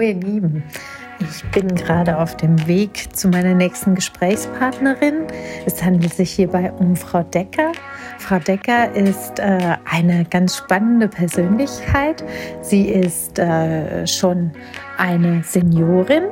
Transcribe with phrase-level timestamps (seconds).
[0.00, 0.62] Ihr Lieben,
[1.20, 5.26] ich bin gerade auf dem Weg zu meiner nächsten Gesprächspartnerin.
[5.66, 7.72] Es handelt sich hierbei um Frau Decker.
[8.18, 12.24] Frau Decker ist äh, eine ganz spannende Persönlichkeit.
[12.62, 14.52] Sie ist äh, schon
[14.96, 16.24] eine Seniorin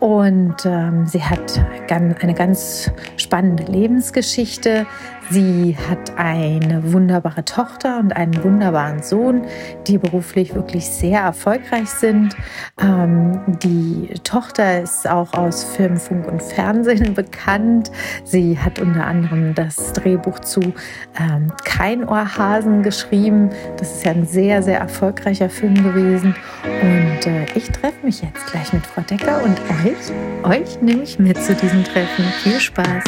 [0.00, 4.86] und ähm, sie hat eine ganz spannende Lebensgeschichte.
[5.30, 9.42] Sie hat eine wunderbare Tochter und einen wunderbaren Sohn,
[9.86, 12.34] die beruflich wirklich sehr erfolgreich sind.
[12.82, 17.92] Ähm, die Tochter ist auch aus Film, Funk und Fernsehen bekannt.
[18.24, 23.50] Sie hat unter anderem das Drehbuch zu ähm, Kein Ohrhasen geschrieben.
[23.76, 26.34] Das ist ja ein sehr, sehr erfolgreicher Film gewesen.
[26.64, 31.20] Und äh, ich treffe mich jetzt gleich mit Frau Decker und euch, euch nehme ich
[31.20, 32.24] mit zu diesem Treffen.
[32.42, 33.04] Viel Spaß!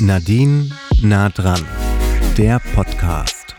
[0.00, 0.70] Nadine
[1.02, 1.62] nah dran,
[2.38, 3.54] der Podcast.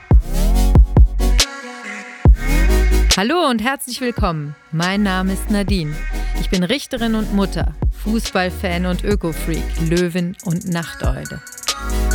[3.15, 4.55] Hallo und herzlich willkommen.
[4.71, 5.95] Mein Name ist Nadine.
[6.39, 11.41] Ich bin Richterin und Mutter, Fußballfan und Ökofreak, Löwin und Nachteule.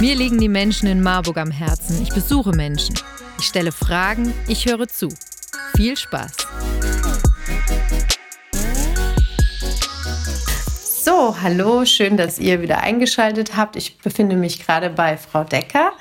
[0.01, 2.03] Mir liegen die Menschen in Marburg am Herzen.
[2.03, 2.97] Ich besuche Menschen.
[3.39, 5.09] Ich stelle Fragen, ich höre zu.
[5.77, 6.33] Viel Spaß!
[11.19, 13.77] Hallo, schön, dass ihr wieder eingeschaltet habt.
[13.77, 15.93] Ich befinde mich gerade bei Frau Decker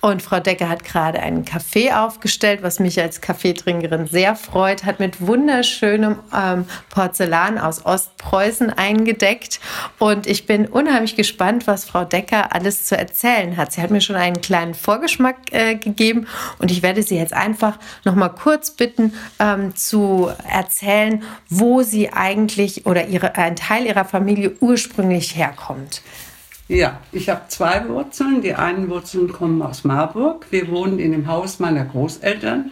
[0.00, 4.98] und Frau Decker hat gerade einen Kaffee aufgestellt, was mich als Kaffeetrinkerin sehr freut, hat
[4.98, 9.60] mit wunderschönem ähm, Porzellan aus Ostpreußen eingedeckt
[10.00, 13.70] und ich bin unheimlich gespannt, was Frau Decker alles zu erzählen hat.
[13.70, 16.26] Sie hat mir schon einen kleinen Vorgeschmack äh, gegeben
[16.58, 22.12] und ich werde sie jetzt einfach noch mal kurz bitten ähm, zu erzählen, wo sie
[22.12, 26.02] eigentlich oder ihre, ein Teil ihrer Familie ursprünglich herkommt.
[26.66, 28.40] Ja, ich habe zwei Wurzeln.
[28.40, 30.46] Die einen Wurzeln kommen aus Marburg.
[30.50, 32.70] Wir wohnen in dem Haus meiner Großeltern,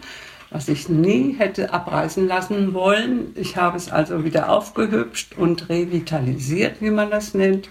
[0.51, 3.33] was ich nie hätte abreißen lassen wollen.
[3.37, 7.69] Ich habe es also wieder aufgehübscht und revitalisiert, wie man das nennt.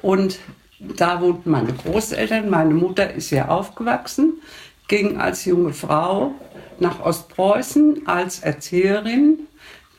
[0.00, 0.38] Und
[0.80, 2.48] da wohnten meine Großeltern.
[2.48, 4.40] Meine Mutter ist hier aufgewachsen,
[4.88, 6.34] ging als junge Frau
[6.80, 9.40] nach Ostpreußen als Erzieherin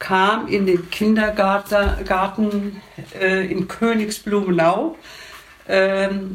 [0.03, 2.81] kam in den Kindergarten Garten,
[3.17, 4.97] äh, in Königsblumenau,
[5.69, 6.33] ähm,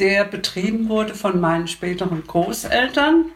[0.00, 3.26] der betrieben wurde von meinen späteren Großeltern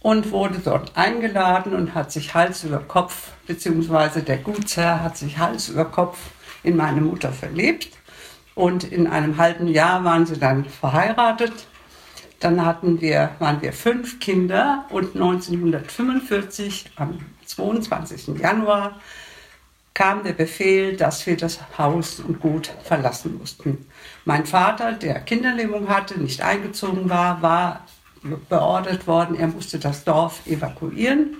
[0.00, 5.38] und wurde dort eingeladen und hat sich Hals über Kopf, beziehungsweise der Gutsherr hat sich
[5.38, 6.18] Hals über Kopf
[6.62, 7.88] in meine Mutter verliebt.
[8.54, 11.66] Und in einem halben Jahr waren sie dann verheiratet.
[12.38, 17.18] Dann hatten wir, waren wir fünf Kinder und 1945 am
[17.54, 18.38] 22.
[18.38, 19.00] Januar
[19.94, 23.86] kam der Befehl, dass wir das Haus und Gut verlassen mussten.
[24.24, 27.86] Mein Vater, der Kinderlähmung hatte, nicht eingezogen war, war
[28.48, 31.36] beordert worden, er musste das Dorf evakuieren.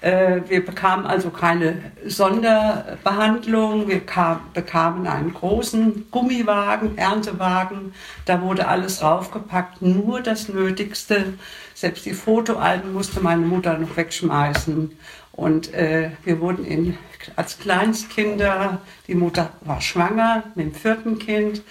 [0.00, 3.86] Äh, wir bekamen also keine Sonderbehandlung.
[3.86, 7.92] Wir kam, bekamen einen großen Gummiwagen, Erntewagen.
[8.24, 11.34] Da wurde alles raufgepackt, nur das Nötigste.
[11.74, 14.96] Selbst die Fotoalben musste meine Mutter noch wegschmeißen.
[15.32, 16.98] Und äh, wir wurden in,
[17.36, 21.62] als Kleinstkinder, die Mutter war schwanger mit dem vierten Kind.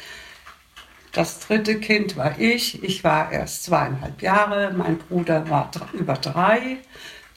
[1.11, 2.83] Das dritte Kind war ich.
[2.83, 4.73] Ich war erst zweieinhalb Jahre.
[4.75, 6.77] Mein Bruder war über drei.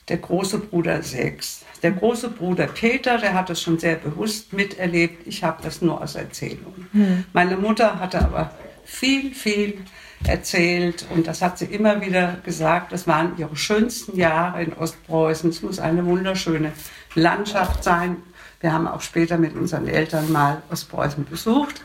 [0.07, 1.63] Der große Bruder sechs.
[1.81, 5.27] Der große Bruder Peter, der hat es schon sehr bewusst miterlebt.
[5.27, 6.87] Ich habe das nur aus Erzählung.
[6.91, 7.25] Hm.
[7.33, 8.51] Meine Mutter hatte aber
[8.85, 9.79] viel, viel
[10.27, 12.91] erzählt und das hat sie immer wieder gesagt.
[12.91, 15.49] Das waren ihre schönsten Jahre in Ostpreußen.
[15.49, 16.71] Es muss eine wunderschöne
[17.15, 18.17] Landschaft sein.
[18.59, 21.81] Wir haben auch später mit unseren Eltern mal Ostpreußen besucht.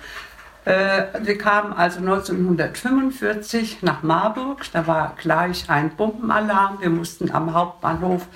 [0.65, 4.65] Äh, wir kamen also 1945 nach Marburg.
[4.73, 6.81] Da war gleich ein Bombenalarm.
[6.81, 8.27] Wir mussten am Hauptbahnhof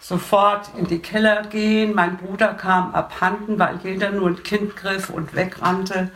[0.00, 1.94] sofort in die Keller gehen.
[1.94, 6.10] Mein Bruder kam abhanden, weil jeder nur ein Kind griff und wegrannte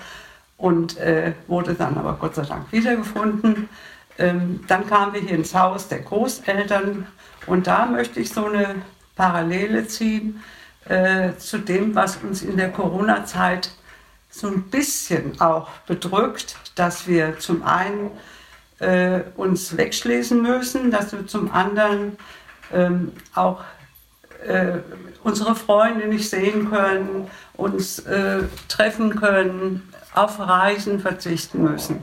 [0.57, 3.69] und äh, wurde dann aber Gott sei Dank wiedergefunden.
[4.19, 7.07] Ähm, dann kamen wir hier ins Haus der Großeltern
[7.47, 8.77] und da möchte ich so eine
[9.17, 10.43] Parallele ziehen
[10.89, 13.71] äh, zu dem, was uns in der Corona-Zeit
[14.31, 18.11] so ein bisschen auch bedrückt, dass wir zum einen
[18.81, 22.17] äh, uns wegschließen müssen, dass wir zum anderen
[22.73, 23.63] ähm, auch
[24.47, 24.79] äh,
[25.23, 32.03] unsere Freunde nicht sehen können, uns äh, treffen können, auf Reisen verzichten müssen.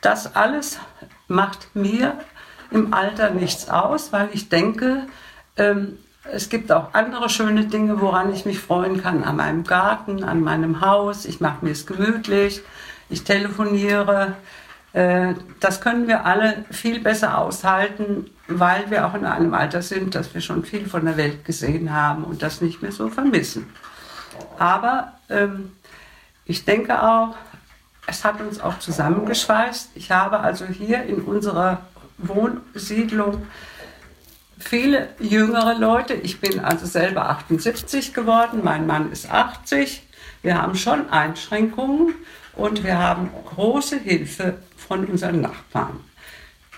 [0.00, 0.78] Das alles
[1.28, 2.18] macht mir
[2.70, 5.06] im Alter nichts aus, weil ich denke,
[5.56, 5.98] ähm,
[6.30, 9.24] es gibt auch andere schöne Dinge, woran ich mich freuen kann.
[9.24, 11.26] An meinem Garten, an meinem Haus.
[11.26, 12.62] Ich mache mir es gemütlich.
[13.10, 14.34] Ich telefoniere.
[14.94, 20.14] Äh, das können wir alle viel besser aushalten, weil wir auch in einem Alter sind,
[20.14, 23.70] dass wir schon viel von der Welt gesehen haben und das nicht mehr so vermissen.
[24.58, 25.72] Aber ähm,
[26.46, 27.34] ich denke auch,
[28.06, 29.90] es hat uns auch zusammengeschweißt.
[29.94, 31.82] Ich habe also hier in unserer
[32.18, 33.46] Wohnsiedlung
[34.58, 36.14] viele jüngere Leute.
[36.14, 40.02] Ich bin also selber 78 geworden, mein Mann ist 80.
[40.42, 42.14] Wir haben schon Einschränkungen
[42.54, 46.00] und wir haben große Hilfe von unseren Nachbarn.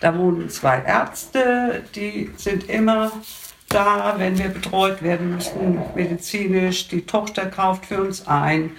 [0.00, 3.10] Da wohnen zwei Ärzte, die sind immer
[3.68, 6.88] da, wenn wir betreut werden müssen, medizinisch.
[6.88, 8.72] Die Tochter kauft für uns ein.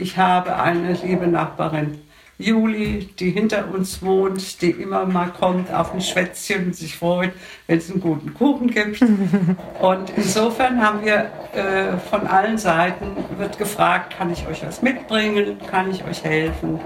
[0.00, 1.98] Ich habe eine liebe Nachbarin,
[2.38, 7.32] Juli, die hinter uns wohnt, die immer mal kommt auf ein Schwätzchen und sich freut,
[7.66, 9.02] wenn es einen guten Kuchen gibt.
[9.82, 15.58] Und insofern haben wir äh, von allen Seiten wird gefragt, kann ich euch was mitbringen,
[15.70, 16.80] kann ich euch helfen?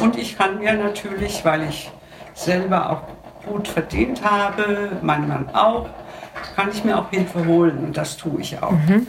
[0.00, 1.90] Und ich kann mir natürlich, weil ich
[2.32, 3.02] selber auch
[3.46, 5.86] gut verdient habe, mein Mann auch,
[6.56, 8.72] kann ich mir auch Hilfe holen und das tue ich auch.
[8.72, 9.06] Mhm.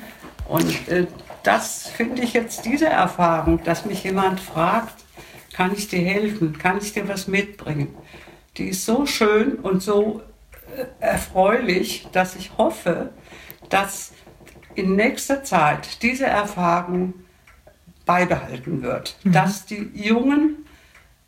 [0.48, 1.08] Und äh,
[1.46, 5.04] das finde ich jetzt diese Erfahrung, dass mich jemand fragt,
[5.54, 7.96] kann ich dir helfen, kann ich dir was mitbringen,
[8.58, 10.22] die ist so schön und so
[10.76, 13.12] äh, erfreulich, dass ich hoffe,
[13.70, 14.12] dass
[14.76, 17.14] in nächster Zeit diese Erfahrung
[18.06, 19.32] beibehalten wird, mhm.
[19.32, 20.66] dass die Jungen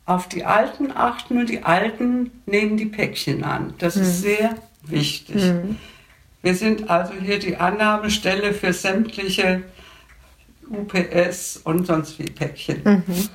[0.04, 3.74] auf die Alten achten und die Alten nehmen die Päckchen an.
[3.78, 4.02] Das mhm.
[4.02, 5.36] ist sehr wichtig.
[5.36, 5.76] Mhm.
[6.42, 9.62] Wir sind also hier die Annahmestelle für sämtliche
[10.70, 12.82] UPS und sonst wie Päckchen.
[12.84, 13.28] Mhm.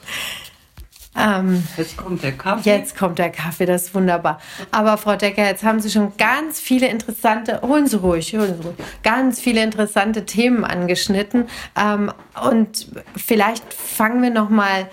[1.16, 2.70] Ähm, jetzt kommt der Kaffee.
[2.70, 4.40] Jetzt kommt der Kaffee, das ist wunderbar.
[4.72, 8.64] Aber Frau Decker, jetzt haben Sie schon ganz viele interessante, holen Sie ruhig, holen Sie
[8.68, 11.48] ruhig, ganz viele interessante Themen angeschnitten.
[11.80, 12.12] Ähm,
[12.50, 14.90] und vielleicht fangen wir noch mal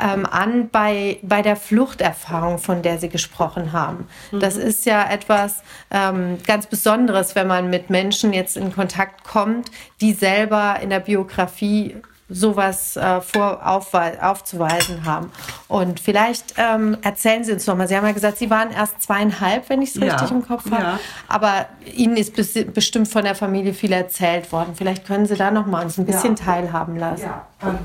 [0.00, 4.08] ähm, an bei, bei der Fluchterfahrung, von der Sie gesprochen haben.
[4.30, 4.40] Mhm.
[4.40, 9.70] Das ist ja etwas ähm, ganz Besonderes, wenn man mit Menschen jetzt in Kontakt kommt,
[10.00, 11.96] die selber in der Biografie
[12.28, 15.30] sowas äh, vor, aufzuweisen haben.
[15.68, 17.86] Und vielleicht ähm, erzählen Sie uns noch mal.
[17.86, 20.82] Sie haben ja gesagt, Sie waren erst zweieinhalb, wenn ich es richtig im Kopf habe.
[20.82, 21.00] Ja.
[21.28, 22.34] Aber Ihnen ist
[22.74, 24.74] bestimmt von der Familie viel erzählt worden.
[24.74, 26.44] Vielleicht können Sie da noch mal uns ein bisschen ja.
[26.44, 27.26] teilhaben lassen.
[27.26, 27.78] Ja, also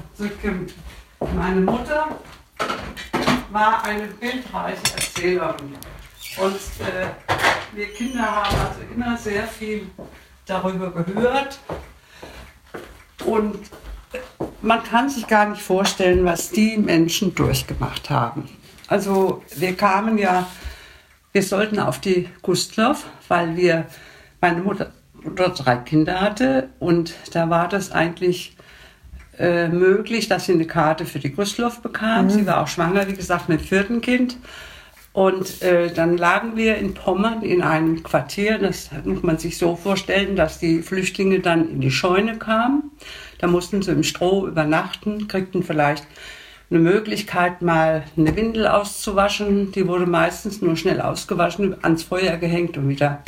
[1.35, 2.07] meine Mutter
[3.51, 5.75] war eine bildreiche Erzählerin.
[6.37, 7.07] Und äh,
[7.73, 9.87] wir Kinder haben also immer sehr viel
[10.45, 11.59] darüber gehört.
[13.25, 13.59] Und
[14.61, 18.49] man kann sich gar nicht vorstellen, was die Menschen durchgemacht haben.
[18.87, 20.47] Also wir kamen ja,
[21.31, 23.85] wir sollten auf die Gustloff, weil wir,
[24.41, 24.91] meine Mutter
[25.35, 28.55] dort drei Kinder hatte und da war das eigentlich
[29.39, 32.25] äh, möglich, dass sie eine Karte für die Gustloff bekam.
[32.25, 32.29] Mhm.
[32.29, 34.37] Sie war auch schwanger, wie gesagt, mit dem vierten Kind.
[35.13, 38.57] Und äh, dann lagen wir in Pommern in einem Quartier.
[38.59, 42.91] Das muss man sich so vorstellen, dass die Flüchtlinge dann in die Scheune kamen.
[43.39, 46.07] Da mussten sie im Stroh übernachten, kriegten vielleicht
[46.69, 49.73] eine Möglichkeit, mal eine Windel auszuwaschen.
[49.73, 53.21] Die wurde meistens nur schnell ausgewaschen, ans Feuer gehängt und wieder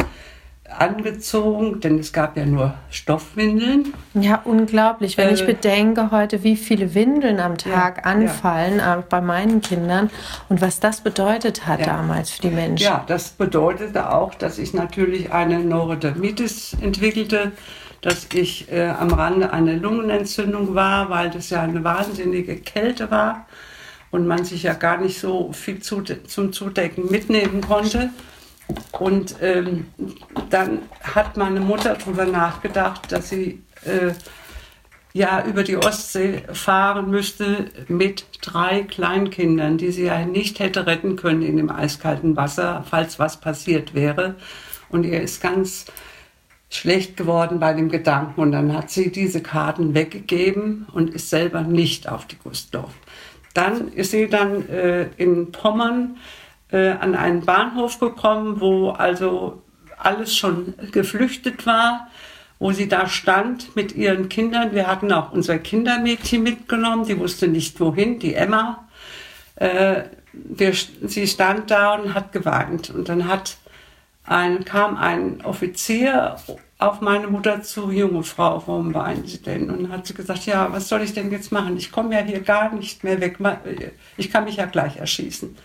[0.79, 3.93] angezogen, denn es gab ja nur Stoffwindeln.
[4.13, 5.17] Ja, unglaublich.
[5.17, 8.99] Wenn äh, ich bedenke heute, wie viele Windeln am Tag ja, anfallen ja.
[8.99, 10.09] Äh, bei meinen Kindern
[10.49, 11.85] und was das bedeutet hat ja.
[11.85, 12.85] damals für die Menschen.
[12.85, 17.51] Ja, das bedeutete auch, dass ich natürlich eine Neurodermitis entwickelte,
[18.01, 23.45] dass ich äh, am Rande eine Lungenentzündung war, weil das ja eine wahnsinnige Kälte war
[24.11, 28.11] und man sich ja gar nicht so viel zu, zum Zudecken mitnehmen konnte.
[28.91, 29.87] Und ähm,
[30.49, 34.13] dann hat meine Mutter darüber nachgedacht, dass sie äh,
[35.13, 41.15] ja über die Ostsee fahren müsste mit drei Kleinkindern, die sie ja nicht hätte retten
[41.15, 44.35] können in dem eiskalten Wasser, falls was passiert wäre.
[44.89, 45.85] Und ihr ist ganz
[46.69, 48.41] schlecht geworden bei dem Gedanken.
[48.41, 52.93] Und dann hat sie diese Karten weggegeben und ist selber nicht auf die Gustdorf.
[53.53, 56.17] Dann ist sie dann äh, in Pommern
[56.73, 59.61] äh, an einen Bahnhof gekommen, wo also
[59.97, 62.07] alles schon geflüchtet war,
[62.59, 64.73] wo sie da stand mit ihren Kindern.
[64.73, 68.87] Wir hatten auch unser Kindermädchen mitgenommen, die wusste nicht wohin, die Emma.
[69.55, 70.03] Äh,
[70.33, 72.89] wir, sie stand da und hat geweint.
[72.89, 73.57] Und dann hat
[74.25, 76.37] ein, kam ein Offizier
[76.79, 79.69] auf meine Mutter zu, junge Frau, warum weinen Sie denn?
[79.69, 81.77] Und hat sie gesagt, ja, was soll ich denn jetzt machen?
[81.77, 83.37] Ich komme ja hier gar nicht mehr weg.
[84.17, 85.55] Ich kann mich ja gleich erschießen.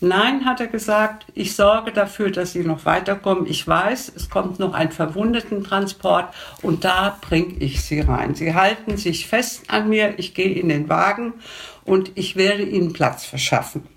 [0.00, 3.46] Nein, hat er gesagt, ich sorge dafür, dass Sie noch weiterkommen.
[3.46, 8.34] Ich weiß, es kommt noch ein Verwundetentransport und da bringe ich Sie rein.
[8.34, 11.32] Sie halten sich fest an mir, ich gehe in den Wagen
[11.84, 13.88] und ich werde Ihnen Platz verschaffen.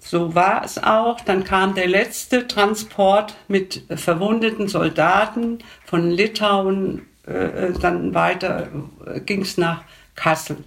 [0.00, 1.20] So war es auch.
[1.20, 7.02] Dann kam der letzte Transport mit verwundeten Soldaten von Litauen.
[7.24, 8.68] Äh, dann weiter
[9.04, 9.82] äh, ging es nach
[10.16, 10.58] Kassel.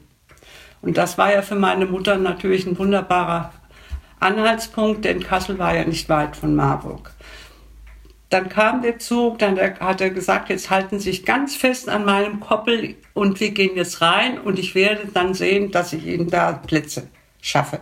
[0.81, 3.51] Und das war ja für meine Mutter natürlich ein wunderbarer
[4.19, 7.11] Anhaltspunkt, denn Kassel war ja nicht weit von Marburg.
[8.29, 12.05] Dann kam der Zug, dann hat er gesagt, jetzt halten Sie sich ganz fest an
[12.05, 16.29] meinem Koppel und wir gehen jetzt rein und ich werde dann sehen, dass ich Ihnen
[16.29, 17.07] da Plätze
[17.41, 17.79] schaffe.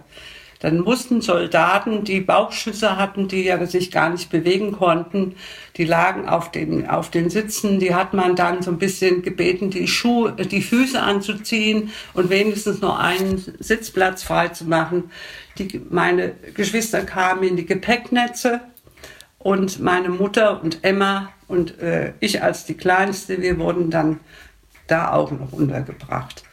[0.60, 5.36] Dann mussten Soldaten, die Bauchschüsse hatten, die ja sich gar nicht bewegen konnten,
[5.76, 9.70] die lagen auf den, auf den Sitzen, die hat man dann so ein bisschen gebeten,
[9.70, 15.12] die Schuhe, die Füße anzuziehen und wenigstens noch einen Sitzplatz frei zu machen.
[15.58, 18.62] Die, meine Geschwister kamen in die Gepäcknetze
[19.40, 24.20] und meine Mutter und Emma und äh, ich als die Kleinste, wir wurden dann
[24.88, 26.44] da auch noch untergebracht.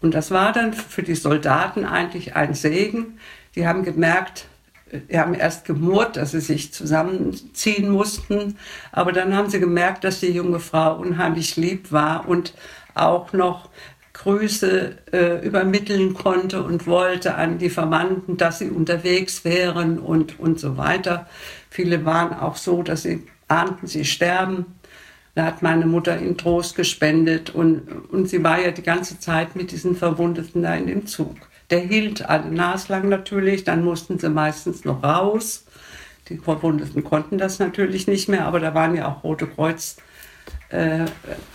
[0.00, 3.18] Und das war dann für die Soldaten eigentlich ein Segen.
[3.54, 4.46] Die haben gemerkt,
[4.92, 8.58] die haben erst gemurrt, dass sie sich zusammenziehen mussten,
[8.90, 12.52] aber dann haben sie gemerkt, dass die junge Frau unheimlich lieb war und
[12.94, 13.70] auch noch
[14.22, 20.60] Grüße äh, übermitteln konnte und wollte an die Verwandten, dass sie unterwegs wären und, und
[20.60, 21.26] so weiter.
[21.70, 24.66] Viele waren auch so, dass sie ahnten, sie sterben.
[25.34, 29.56] Da hat meine Mutter ihnen Trost gespendet und, und sie war ja die ganze Zeit
[29.56, 31.34] mit diesen Verwundeten da in dem Zug.
[31.70, 35.64] Der hielt alle naslang natürlich, dann mussten sie meistens noch raus.
[36.28, 39.96] Die Verwundeten konnten das natürlich nicht mehr, aber da waren ja auch Rote Kreuz
[40.68, 41.06] äh,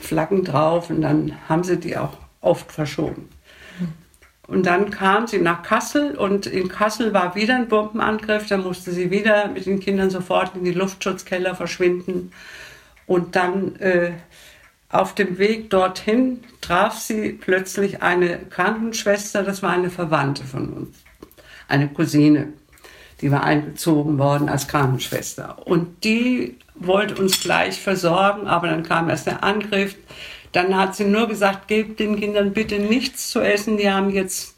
[0.02, 3.30] Flaggen drauf und dann haben sie die auch oft verschoben.
[4.48, 8.48] Und dann kam sie nach Kassel und in Kassel war wieder ein Bombenangriff.
[8.48, 12.32] Da musste sie wieder mit den Kindern sofort in die Luftschutzkeller verschwinden.
[13.06, 14.13] Und dann äh,
[14.89, 20.98] auf dem Weg dorthin traf sie plötzlich eine Krankenschwester, das war eine Verwandte von uns,
[21.68, 22.54] eine Cousine.
[23.20, 25.68] Die war eingezogen worden als Krankenschwester.
[25.68, 29.96] Und die wollte uns gleich versorgen, aber dann kam erst der Angriff.
[30.51, 33.77] Dann hat sie nur gesagt, gebt den Kindern bitte nichts zu essen.
[33.77, 34.56] Die haben jetzt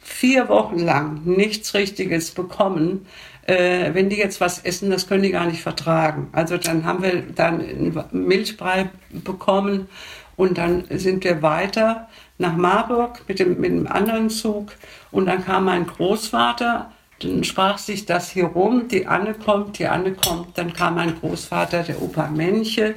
[0.00, 3.06] vier Wochen lang nichts Richtiges bekommen.
[3.46, 6.28] Äh, wenn die jetzt was essen, das können die gar nicht vertragen.
[6.32, 9.88] Also dann haben wir dann Milchbrei bekommen
[10.36, 12.08] und dann sind wir weiter
[12.38, 14.72] nach Marburg mit dem, mit dem anderen Zug
[15.10, 19.86] und dann kam mein Großvater, dann sprach sich das hier rum, die Anne kommt, die
[19.86, 22.94] Anne kommt, dann kam mein Großvater, der Opa Menche,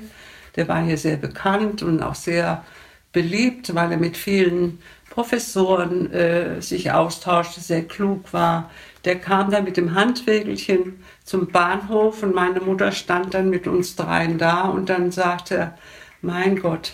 [0.56, 2.64] der war hier sehr bekannt und auch sehr
[3.12, 4.80] beliebt, weil er mit vielen
[5.10, 8.70] Professoren äh, sich austauschte, sehr klug war.
[9.04, 13.96] Der kam dann mit dem Handwägelchen zum Bahnhof und meine Mutter stand dann mit uns
[13.96, 15.78] dreien da und dann sagte er,
[16.22, 16.94] mein Gott,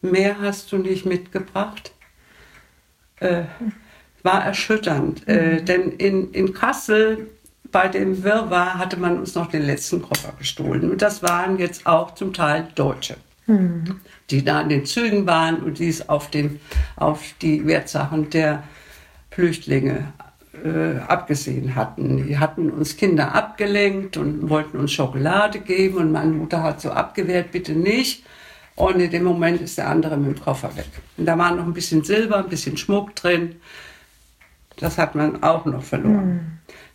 [0.00, 1.92] mehr hast du nicht mitgebracht.
[3.20, 3.44] Äh,
[4.24, 5.64] war erschütternd, äh, mhm.
[5.66, 7.28] denn in, in Kassel
[7.74, 10.92] bei dem Wirrwarr hatte man uns noch den letzten Koffer gestohlen.
[10.92, 13.16] Und das waren jetzt auch zum Teil Deutsche,
[13.48, 14.00] mhm.
[14.30, 16.60] die da in den Zügen waren und die es auf, den,
[16.94, 18.62] auf die Wertsachen der
[19.32, 20.12] Flüchtlinge
[20.64, 22.28] äh, abgesehen hatten.
[22.28, 26.92] Die hatten uns Kinder abgelenkt und wollten uns Schokolade geben und meine Mutter hat so
[26.92, 28.24] abgewehrt, bitte nicht.
[28.76, 30.86] Und in dem Moment ist der andere mit dem Koffer weg.
[31.16, 33.56] Und da war noch ein bisschen Silber, ein bisschen Schmuck drin.
[34.76, 36.34] Das hat man auch noch verloren.
[36.34, 36.54] Mhm.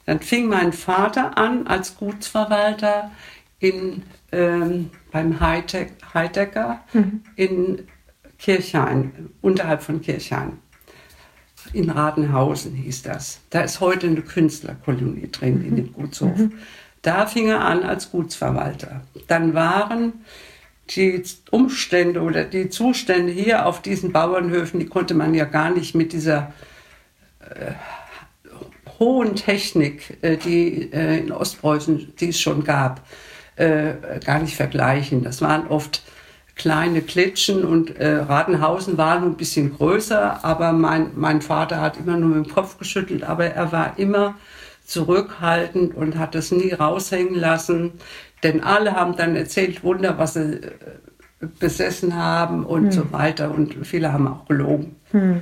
[0.09, 3.11] Dann fing mein Vater an als Gutsverwalter
[3.59, 4.01] in,
[4.31, 7.21] ähm, beim Heidecker mhm.
[7.35, 7.87] in
[8.39, 10.53] Kirchhain, unterhalb von Kirchhain.
[11.73, 13.41] In Radenhausen hieß das.
[13.51, 15.65] Da ist heute eine Künstlerkolonie drin mhm.
[15.65, 16.35] in dem Gutshof.
[16.35, 16.53] Mhm.
[17.03, 19.01] Da fing er an als Gutsverwalter.
[19.27, 20.25] Dann waren
[20.89, 25.93] die Umstände oder die Zustände hier auf diesen Bauernhöfen, die konnte man ja gar nicht
[25.93, 26.51] mit dieser
[27.41, 27.73] äh,
[28.99, 33.01] hohen Technik, äh, die äh, in Ostpreußen, die es schon gab,
[33.55, 33.93] äh,
[34.25, 35.23] gar nicht vergleichen.
[35.23, 36.03] Das waren oft
[36.55, 42.17] kleine Klitschen und äh, Radenhausen war ein bisschen größer, aber mein, mein Vater hat immer
[42.17, 44.35] nur mit dem Kopf geschüttelt, aber er war immer
[44.85, 47.93] zurückhaltend und hat das nie raushängen lassen,
[48.43, 50.59] denn alle haben dann erzählt, Wunder, was sie
[51.59, 52.91] besessen haben und hm.
[52.91, 54.95] so weiter und viele haben auch gelogen.
[55.11, 55.41] Hm.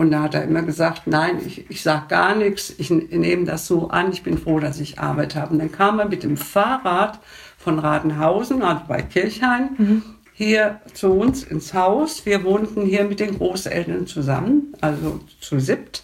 [0.00, 3.66] Und da hat er immer gesagt, nein, ich, ich sage gar nichts, ich nehme das
[3.66, 5.52] so an, ich bin froh, dass ich Arbeit habe.
[5.52, 7.18] Und dann kam er mit dem Fahrrad
[7.58, 10.02] von Radenhausen, also bei Kirchhain, mhm.
[10.32, 12.24] hier zu uns ins Haus.
[12.24, 16.02] Wir wohnten hier mit den Großeltern zusammen, also zu siebt.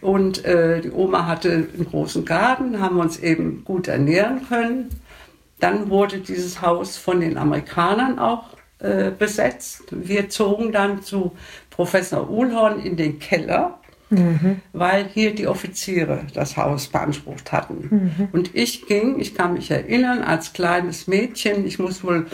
[0.00, 4.88] Und äh, die Oma hatte einen großen Garten, haben wir uns eben gut ernähren können.
[5.58, 9.84] Dann wurde dieses Haus von den Amerikanern auch äh, besetzt.
[9.90, 11.32] Wir zogen dann zu
[11.70, 13.78] Professor Uhlhorn in den Keller.
[14.10, 14.60] mhm.
[14.72, 17.88] weil hier die Offiziere das Haus beansprucht hatten.
[17.90, 18.28] Mhm.
[18.32, 22.26] Und ich ging, ich kann mich erinnern, als kleines Mädchen, ich muss wohl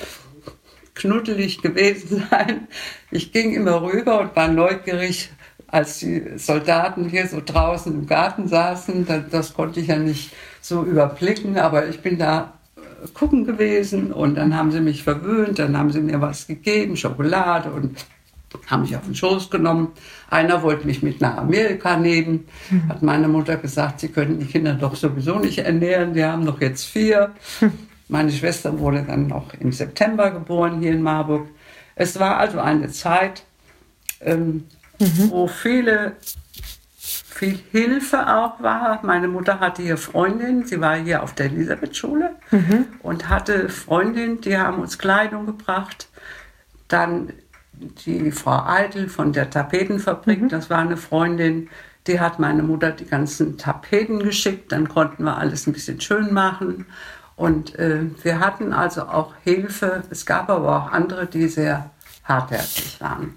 [0.95, 2.69] knuddelig gewesen sein,
[3.11, 5.31] ich ging immer rüber und war neugierig,
[5.67, 10.33] als die Soldaten hier so draußen im Garten saßen, das, das konnte ich ja nicht
[10.61, 12.53] so überblicken, aber ich bin da
[13.15, 17.71] gucken gewesen und dann haben sie mich verwöhnt, dann haben sie mir was gegeben, Schokolade
[17.71, 18.05] und
[18.67, 19.93] haben mich auf den Schoß genommen.
[20.31, 22.89] Einer wollte mich mit nach Amerika nehmen, mhm.
[22.89, 26.61] hat meine Mutter gesagt, sie können die Kinder doch sowieso nicht ernähren, die haben doch
[26.61, 27.33] jetzt vier.
[28.09, 31.49] Meine Schwester wurde dann noch im September geboren hier in Marburg.
[31.95, 33.43] Es war also eine Zeit,
[34.21, 34.65] ähm,
[34.99, 35.31] mhm.
[35.31, 36.17] wo viele,
[37.43, 39.01] viel Hilfe auch war.
[39.03, 42.87] Meine Mutter hatte hier Freundin, sie war hier auf der Elisabeth-Schule mhm.
[43.03, 46.09] und hatte Freundin, die haben uns Kleidung gebracht.
[46.87, 47.33] Dann
[47.73, 50.49] die Frau Eitel von der Tapetenfabrik, mhm.
[50.51, 51.69] das war eine Freundin,
[52.07, 56.33] die hat meine Mutter die ganzen Tapeten geschickt, dann konnten wir alles ein bisschen schön
[56.33, 56.87] machen.
[57.35, 60.05] Und äh, wir hatten also auch Hilfe.
[60.11, 61.91] Es gab aber auch andere, die sehr
[62.23, 63.35] hartherzig waren.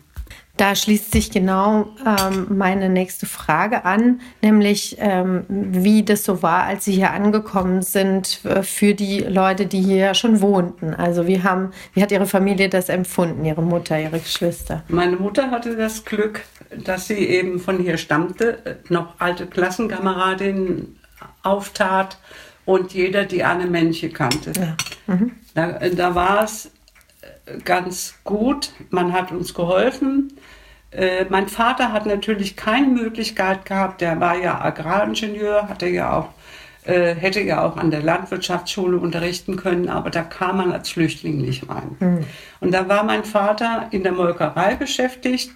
[0.57, 6.63] Da schließt sich genau ähm, meine nächste Frage an, nämlich ähm, wie das so war,
[6.63, 10.93] als Sie hier angekommen sind äh, für die Leute, die hier schon wohnten.
[10.93, 14.83] Also wie, haben, wie hat Ihre Familie das empfunden, Ihre Mutter, Ihre Geschwister?
[14.87, 16.43] Meine Mutter hatte das Glück,
[16.83, 20.99] dass sie eben von hier stammte, noch alte Klassenkameradinnen
[21.43, 22.17] auftat
[22.65, 24.51] und jeder die Anne Männche kannte.
[24.57, 24.75] Ja.
[25.13, 25.31] Mhm.
[25.53, 26.71] Da, da war es
[27.63, 28.71] ganz gut.
[28.89, 30.33] Man hat uns geholfen.
[30.91, 36.29] Äh, mein Vater hat natürlich keine Möglichkeit gehabt, der war ja Agraringenieur, hatte ja auch,
[36.85, 41.37] äh, hätte ja auch an der Landwirtschaftsschule unterrichten können, aber da kam man als Flüchtling
[41.37, 41.97] nicht rein.
[41.99, 42.25] Mhm.
[42.61, 45.51] Und da war mein Vater in der Molkerei beschäftigt.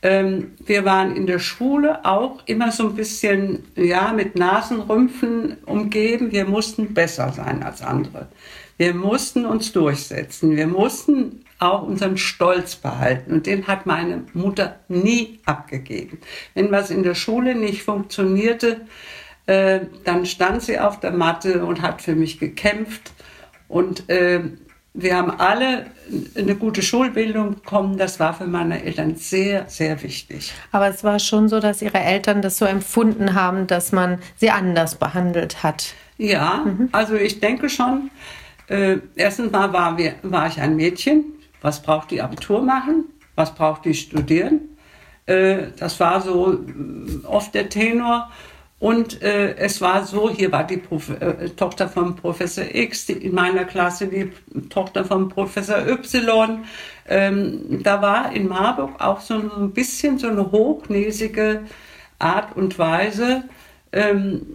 [0.00, 6.32] Ähm, wir waren in der Schule auch immer so ein bisschen ja, mit Nasenrümpfen umgeben.
[6.32, 8.28] Wir mussten besser sein als andere.
[8.82, 10.56] Wir mussten uns durchsetzen.
[10.56, 13.30] Wir mussten auch unseren Stolz behalten.
[13.32, 16.18] Und den hat meine Mutter nie abgegeben.
[16.54, 18.80] Wenn was in der Schule nicht funktionierte,
[19.46, 23.12] äh, dann stand sie auf der Matte und hat für mich gekämpft.
[23.68, 24.40] Und äh,
[24.94, 25.86] wir haben alle
[26.36, 27.98] eine gute Schulbildung bekommen.
[27.98, 30.52] Das war für meine Eltern sehr, sehr wichtig.
[30.72, 34.50] Aber es war schon so, dass Ihre Eltern das so empfunden haben, dass man sie
[34.50, 35.94] anders behandelt hat.
[36.18, 36.88] Ja, mhm.
[36.90, 38.10] also ich denke schon,
[38.68, 41.24] äh, erstens mal war, wir, war ich ein Mädchen.
[41.60, 43.04] Was braucht die Abitur machen?
[43.34, 44.76] Was braucht die studieren?
[45.26, 48.30] Äh, das war so äh, oft der Tenor.
[48.78, 53.12] Und äh, es war so, hier war die Prof äh, Tochter von Professor X, die,
[53.12, 54.32] in meiner Klasse die
[54.70, 56.64] Tochter von Professor Y.
[57.08, 61.62] Ähm, da war in Marburg auch so ein bisschen so eine hochnäsige
[62.18, 63.44] Art und Weise,
[63.92, 64.46] ähm,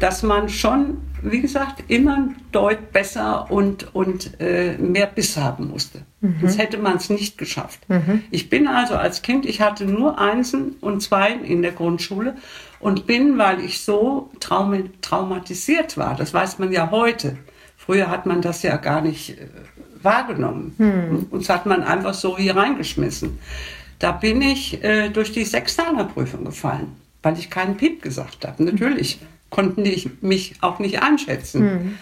[0.00, 6.02] dass man schon wie gesagt, immer deut besser und, und äh, mehr Biss haben musste.
[6.20, 6.36] Mhm.
[6.40, 7.88] Sonst hätte man es nicht geschafft.
[7.88, 8.24] Mhm.
[8.30, 12.36] Ich bin also als Kind, ich hatte nur Einsen und Zweien in der Grundschule
[12.80, 17.38] und bin, weil ich so traum traumatisiert war, das weiß man ja heute.
[17.76, 19.46] Früher hat man das ja gar nicht äh,
[20.02, 20.74] wahrgenommen.
[20.78, 21.26] Mhm.
[21.30, 23.38] Uns hat man einfach so hier reingeschmissen.
[23.98, 28.64] Da bin ich äh, durch die Sextanerprüfung gefallen, weil ich keinen Piep gesagt habe.
[28.64, 29.20] Natürlich
[29.52, 31.62] konnten die mich auch nicht einschätzen.
[31.62, 31.98] Mhm.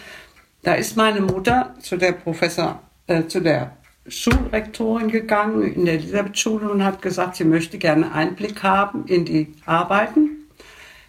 [0.63, 6.69] Da ist meine Mutter zu der Professor, äh, zu der Schulrektorin gegangen in der Elisabeth-Schule
[6.69, 10.47] und hat gesagt, sie möchte gerne Einblick haben in die Arbeiten.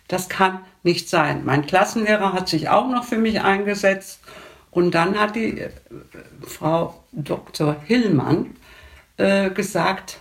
[0.09, 1.43] Das kann nicht sein.
[1.45, 4.21] Mein Klassenlehrer hat sich auch noch für mich eingesetzt.
[4.71, 5.71] Und dann hat die äh,
[6.47, 7.77] Frau Dr.
[7.85, 8.57] Hillmann
[9.17, 10.19] äh, gesagt,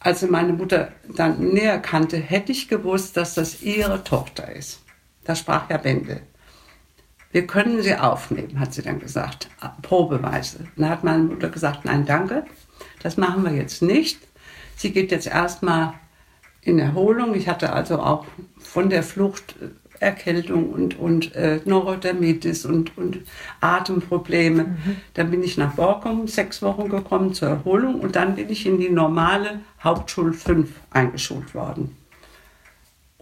[0.00, 4.79] als sie meine Mutter dann näher kannte, hätte ich gewusst, dass das ihre Tochter ist.
[5.24, 6.22] Da sprach ja Bände.
[7.32, 9.48] Wir können sie aufnehmen, hat sie dann gesagt,
[9.82, 10.64] probeweise.
[10.76, 12.44] Dann hat meine Mutter gesagt, nein, danke,
[13.02, 14.18] das machen wir jetzt nicht.
[14.76, 15.94] Sie geht jetzt erstmal
[16.62, 17.34] in Erholung.
[17.34, 18.26] Ich hatte also auch
[18.58, 19.68] von der Flucht äh,
[20.00, 23.20] Erkältung und, und äh, Neurodermitis und, und
[23.60, 24.64] Atemprobleme.
[24.64, 24.96] Mhm.
[25.14, 28.78] Dann bin ich nach Borkum sechs Wochen gekommen zur Erholung und dann bin ich in
[28.78, 31.94] die normale Hauptschule 5 eingeschult worden.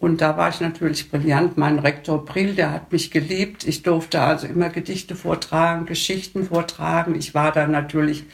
[0.00, 1.56] Und da war ich natürlich brillant.
[1.56, 3.66] Mein Rektor Brill, der hat mich geliebt.
[3.66, 7.16] Ich durfte also immer Gedichte vortragen, Geschichten vortragen.
[7.16, 8.24] Ich war da natürlich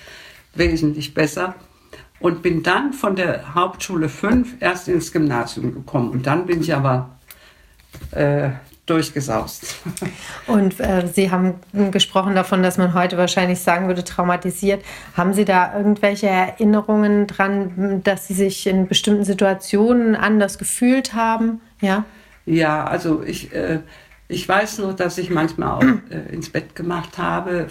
[0.54, 1.54] wesentlich besser
[2.20, 6.10] und bin dann von der Hauptschule 5 erst ins Gymnasium gekommen.
[6.10, 7.18] Und dann bin ich aber
[8.10, 8.50] äh,
[8.86, 9.76] durchgesaust.
[10.46, 11.54] Und äh, Sie haben
[11.90, 14.84] gesprochen davon, dass man heute wahrscheinlich sagen würde, traumatisiert.
[15.16, 21.60] Haben Sie da irgendwelche Erinnerungen dran, dass Sie sich in bestimmten Situationen anders gefühlt haben?
[21.80, 22.04] Ja,
[22.44, 23.80] ja also ich, äh,
[24.28, 27.68] ich weiß nur, dass ich manchmal auch äh, ins Bett gemacht habe,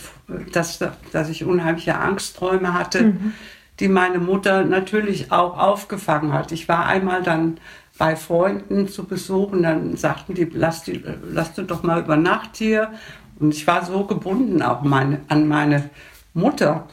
[0.51, 0.79] dass,
[1.11, 3.33] dass ich unheimliche Angstträume hatte, mhm.
[3.79, 6.51] die meine Mutter natürlich auch aufgefangen hat.
[6.51, 7.59] Ich war einmal dann
[7.97, 9.63] bei Freunden zu besuchen.
[9.63, 12.91] Dann sagten die, lass, die, lass du doch mal über Nacht hier.
[13.39, 15.89] Und ich war so gebunden auch meine, an meine
[16.33, 16.87] Mutter,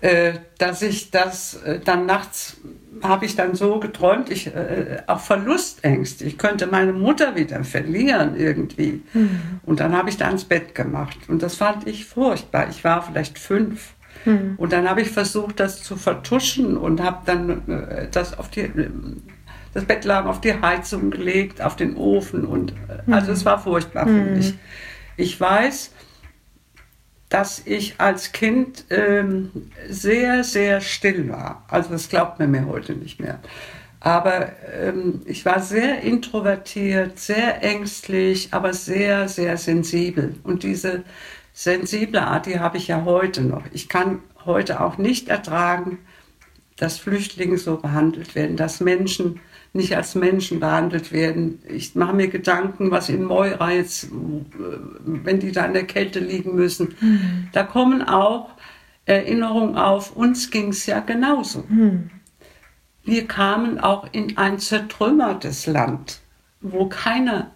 [0.00, 2.56] äh, dass ich das äh, dann nachts
[3.02, 6.24] habe ich dann so geträumt, ich äh, auch Verlustängste.
[6.24, 9.02] Ich könnte meine Mutter wieder verlieren irgendwie.
[9.12, 9.60] Mhm.
[9.64, 11.18] Und dann habe ich da ins Bett gemacht.
[11.28, 12.68] Und das fand ich furchtbar.
[12.70, 13.94] Ich war vielleicht fünf.
[14.24, 14.54] Mhm.
[14.56, 18.70] Und dann habe ich versucht, das zu vertuschen und habe dann äh, das auf die
[19.74, 24.06] das Bettlaken auf die Heizung gelegt, auf den Ofen und äh, also es war furchtbar
[24.06, 24.36] für mhm.
[24.36, 24.54] mich.
[25.16, 25.92] Ich weiß,
[27.28, 31.64] dass ich als Kind ähm, sehr, sehr still war.
[31.68, 33.40] Also das glaubt man mir heute nicht mehr.
[34.00, 40.34] Aber ähm, ich war sehr introvertiert, sehr ängstlich, aber sehr, sehr sensibel.
[40.42, 41.04] Und diese
[41.54, 43.62] sensible Art, die habe ich ja heute noch.
[43.72, 45.98] Ich kann heute auch nicht ertragen,
[46.76, 49.40] dass Flüchtlinge so behandelt werden, dass Menschen
[49.74, 51.62] nicht als Menschen behandelt werden.
[51.66, 54.08] Ich mache mir Gedanken, was in Moira jetzt,
[55.04, 56.94] wenn die da in der Kälte liegen müssen.
[57.00, 57.48] Mhm.
[57.52, 58.50] Da kommen auch
[59.06, 61.64] Erinnerungen auf, uns ging es ja genauso.
[61.68, 62.10] Mhm.
[63.04, 66.20] Wir kamen auch in ein zertrümmertes Land,
[66.60, 67.50] wo keiner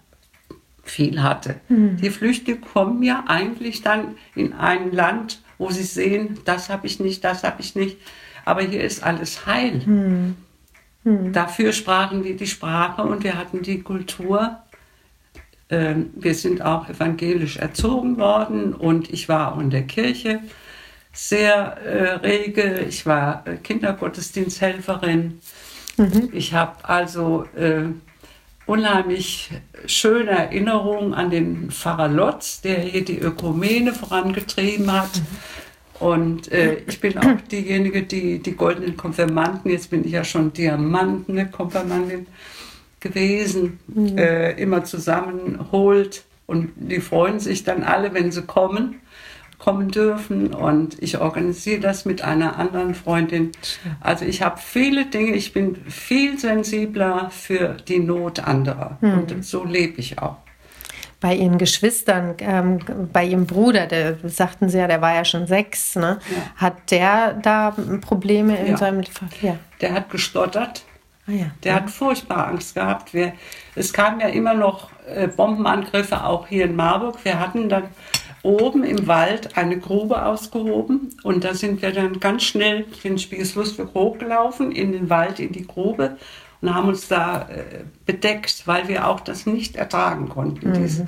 [0.82, 1.56] viel hatte.
[1.68, 1.98] Mhm.
[1.98, 6.98] Die Flüchtlinge kommen ja eigentlich dann in ein Land, wo sie sehen, das habe ich
[6.98, 7.98] nicht, das habe ich nicht,
[8.44, 9.82] aber hier ist alles heil.
[9.84, 10.36] Mhm.
[11.06, 11.32] Hm.
[11.32, 14.58] Dafür sprachen wir die Sprache und wir hatten die Kultur.
[15.70, 20.40] Ähm, wir sind auch evangelisch erzogen worden und ich war auch in der Kirche
[21.12, 22.80] sehr äh, rege.
[22.88, 25.40] Ich war äh, Kindergottesdiensthelferin.
[25.96, 26.28] Mhm.
[26.32, 27.84] Ich habe also äh,
[28.66, 29.50] unheimlich
[29.86, 35.16] schöne Erinnerungen an den Pfarrer Lotz, der hier die Ökumene vorangetrieben hat.
[35.16, 35.26] Mhm
[35.98, 40.52] und äh, ich bin auch diejenige, die die goldenen Konfirmanden, jetzt bin ich ja schon
[40.52, 42.26] Diamantene Konfirmandin
[43.00, 44.18] gewesen, mhm.
[44.18, 46.24] äh, immer zusammenholt.
[46.46, 49.00] Und die freuen sich dann alle, wenn sie kommen,
[49.58, 50.54] kommen dürfen.
[50.54, 53.52] Und ich organisiere das mit einer anderen Freundin.
[54.00, 58.98] Also ich habe viele Dinge, ich bin viel sensibler für die Not anderer.
[59.00, 59.18] Mhm.
[59.18, 60.36] Und so lebe ich auch
[61.20, 62.78] bei ihren Geschwistern, ähm,
[63.12, 66.18] bei ihrem Bruder, der sagten sie ja, der war ja schon sechs, ne?
[66.30, 66.36] Ja.
[66.56, 68.76] Hat der da Probleme in ja.
[68.76, 69.02] seinem
[69.40, 69.56] ja.
[69.80, 70.82] Der hat gestottert.
[71.26, 71.46] Ah, ja.
[71.64, 73.14] Der hat furchtbar Angst gehabt.
[73.14, 73.32] Wir,
[73.74, 77.24] es kamen ja immer noch äh, Bombenangriffe auch hier in Marburg.
[77.24, 77.84] Wir hatten dann
[78.42, 83.88] oben im Wald eine Grube ausgehoben und da sind wir dann ganz schnell den Spießlusweg
[83.92, 86.16] hochgelaufen in den Wald, in die Grube
[86.60, 90.74] und haben uns da äh, bedeckt, weil wir auch das nicht ertragen konnten, mhm.
[90.74, 91.06] diese,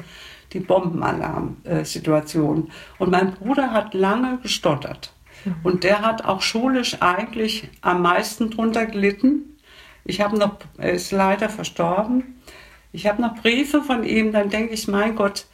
[0.52, 2.70] die Bombenalarm-Situation.
[2.98, 5.12] Und mein Bruder hat lange gestottert.
[5.44, 5.56] Mhm.
[5.62, 9.56] Und der hat auch schulisch eigentlich am meisten drunter gelitten.
[10.04, 12.40] Ich habe noch, er ist leider verstorben.
[12.92, 15.46] Ich habe noch Briefe von ihm, dann denke ich, mein Gott,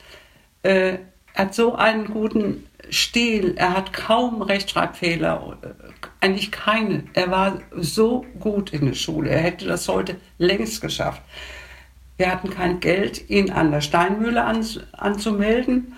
[0.62, 0.98] äh,
[1.34, 5.58] er hat so einen guten Stil, er hat kaum Rechtschreibfehler,
[6.20, 7.04] eigentlich keine.
[7.12, 11.22] Er war so gut in der Schule, er hätte das heute längst geschafft.
[12.16, 15.94] Wir hatten kein Geld, ihn an der Steinmühle an, anzumelden.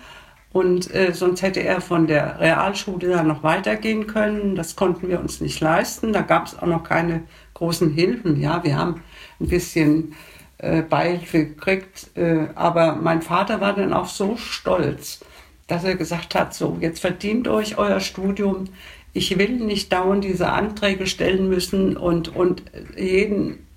[0.51, 4.55] Und äh, sonst hätte er von der Realschule dann noch weitergehen können.
[4.55, 6.13] Das konnten wir uns nicht leisten.
[6.13, 7.23] Da gab es auch noch keine
[7.53, 8.41] großen Hilfen.
[8.41, 9.03] Ja, wir haben
[9.39, 10.15] ein bisschen
[10.59, 12.15] äh, Beihilfe gekriegt.
[12.15, 15.23] Äh, aber mein Vater war dann auch so stolz,
[15.67, 18.65] dass er gesagt hat, so, jetzt verdient euch euer Studium.
[19.13, 22.63] Ich will nicht dauernd diese Anträge stellen müssen und, und
[22.95, 23.67] jeden,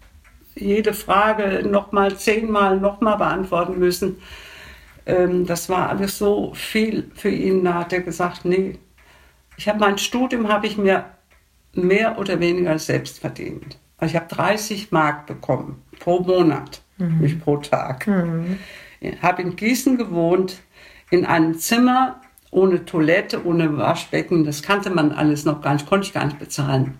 [0.54, 4.18] jede Frage nochmal zehnmal nochmal beantworten müssen.
[5.06, 7.64] Ähm, das war alles so viel für ihn.
[7.64, 8.78] Da hat er gesagt, nee,
[9.56, 11.04] ich habe mein Studium habe ich mir
[11.74, 13.78] mehr oder weniger selbst verdient.
[13.98, 17.18] Also ich habe 30 Mark bekommen pro Monat, mhm.
[17.18, 18.08] nicht pro Tag.
[18.08, 18.58] Mhm.
[19.00, 20.60] Ich habe in Gießen gewohnt,
[21.10, 24.44] in einem Zimmer ohne Toilette, ohne Waschbecken.
[24.44, 26.98] Das kannte man alles noch gar nicht, konnte ich gar nicht bezahlen.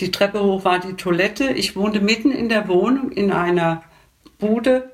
[0.00, 1.52] Die Treppe hoch war die Toilette.
[1.52, 3.82] Ich wohnte mitten in der Wohnung in einer
[4.38, 4.90] Bude.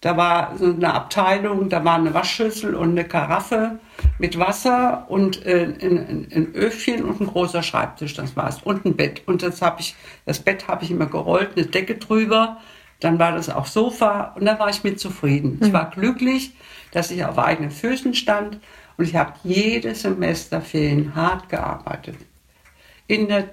[0.00, 3.78] Da war so eine Abteilung, da war eine Waschschüssel und eine Karaffe
[4.18, 8.62] mit Wasser und äh, ein, ein, Öfchen und ein großer Schreibtisch, das war's.
[8.62, 9.22] Und ein Bett.
[9.26, 9.96] Und das, hab ich,
[10.26, 12.58] das Bett habe ich immer gerollt, eine Decke drüber,
[13.00, 15.60] Dann war das auch Sofa und da war ich mit zufrieden.
[15.62, 16.52] Ich war glücklich,
[16.92, 18.58] dass ich auf eigenen Füßen stand
[18.96, 22.16] und ich habe jedes Semesterferien hart gearbeitet.
[23.06, 23.50] In der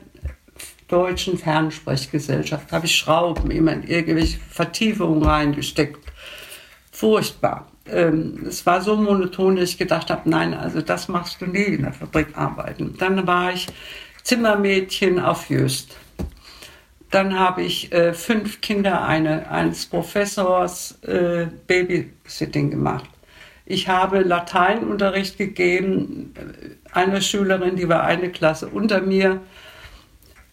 [0.88, 6.00] deutschen Fernsprechgesellschaft habe ich Schrauben immer in irgendwelche Vertiefungen reingesteckt.
[6.92, 7.68] Furchtbar.
[7.86, 11.64] Ähm, es war so monoton, dass ich gedacht habe, nein, also das machst du nie
[11.64, 12.96] in der Fabrik arbeiten.
[12.98, 13.68] Dann war ich
[14.24, 15.98] Zimmermädchen auf Jöst.
[17.14, 23.08] Dann habe ich äh, fünf Kinder eine, eines Professors äh, Babysitting gemacht.
[23.68, 26.34] Ich habe Lateinunterricht gegeben,
[26.92, 29.42] einer Schülerin, die war eine Klasse unter mir.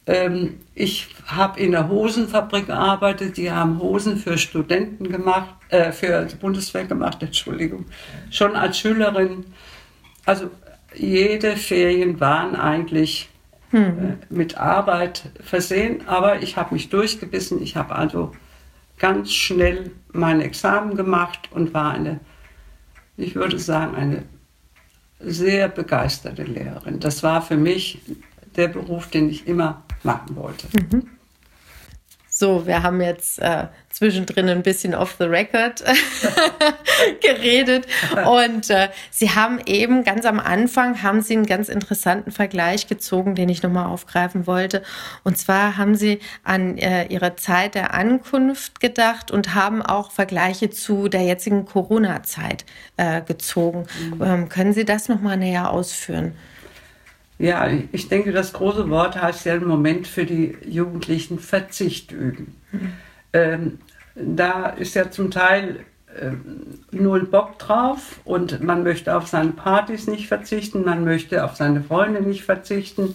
[0.07, 6.27] Ähm, ich habe in der Hosenfabrik gearbeitet, die haben Hosen für Studenten gemacht, äh, für
[6.27, 7.87] die Bundeswehr gemacht, Entschuldigung,
[8.31, 9.47] schon als Schülerin.
[10.27, 10.51] Also
[10.95, 13.30] jede Ferien waren eigentlich
[13.71, 14.19] hm.
[14.29, 17.63] mit Arbeit versehen, aber ich habe mich durchgebissen.
[17.63, 18.33] Ich habe also
[18.99, 22.21] ganz schnell mein Examen gemacht und war eine,
[23.17, 24.23] ich würde sagen, eine
[25.21, 27.01] sehr begeisterte Lehrerin.
[27.01, 28.01] Das war für mich
[28.57, 30.67] der Beruf, den ich immer machen wollte.
[30.73, 31.07] Mhm.
[32.41, 35.85] So, wir haben jetzt äh, zwischendrin ein bisschen off the record
[37.21, 37.87] geredet
[38.27, 43.35] und äh, Sie haben eben ganz am Anfang haben Sie einen ganz interessanten Vergleich gezogen,
[43.35, 44.83] den ich nochmal aufgreifen wollte.
[45.23, 50.71] Und zwar haben Sie an äh, Ihre Zeit der Ankunft gedacht und haben auch Vergleiche
[50.71, 52.65] zu der jetzigen Corona-Zeit
[52.97, 53.87] äh, gezogen.
[54.15, 54.23] Mhm.
[54.23, 56.33] Ähm, können Sie das nochmal näher ausführen?
[57.41, 62.55] Ja, ich denke, das große Wort heißt ja im Moment für die Jugendlichen Verzicht üben.
[62.71, 62.93] Mhm.
[63.33, 63.79] Ähm,
[64.15, 66.33] da ist ja zum Teil äh,
[66.91, 71.83] null Bock drauf und man möchte auf seine Partys nicht verzichten, man möchte auf seine
[71.83, 73.15] Freunde nicht verzichten.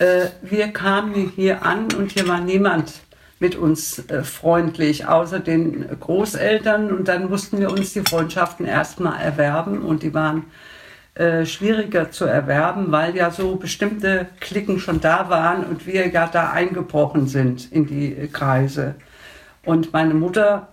[0.00, 2.94] Äh, wir kamen hier an und hier war niemand
[3.38, 9.22] mit uns äh, freundlich, außer den Großeltern und dann mussten wir uns die Freundschaften erstmal
[9.22, 10.46] erwerben und die waren
[11.16, 16.26] äh, schwieriger zu erwerben, weil ja so bestimmte Klicken schon da waren und wir ja
[16.26, 18.96] da eingebrochen sind in die äh, Kreise.
[19.64, 20.68] Und meine Mutter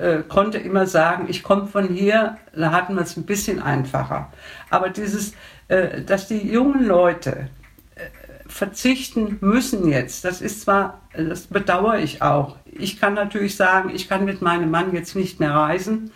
[0.00, 4.32] äh, konnte immer sagen, ich komme von hier, da hatten wir es ein bisschen einfacher.
[4.70, 5.32] Aber dieses,
[5.66, 7.48] äh, dass die jungen Leute
[7.96, 8.02] äh,
[8.46, 12.58] verzichten müssen jetzt, das ist zwar, das bedauere ich auch.
[12.64, 16.12] Ich kann natürlich sagen, ich kann mit meinem Mann jetzt nicht mehr reisen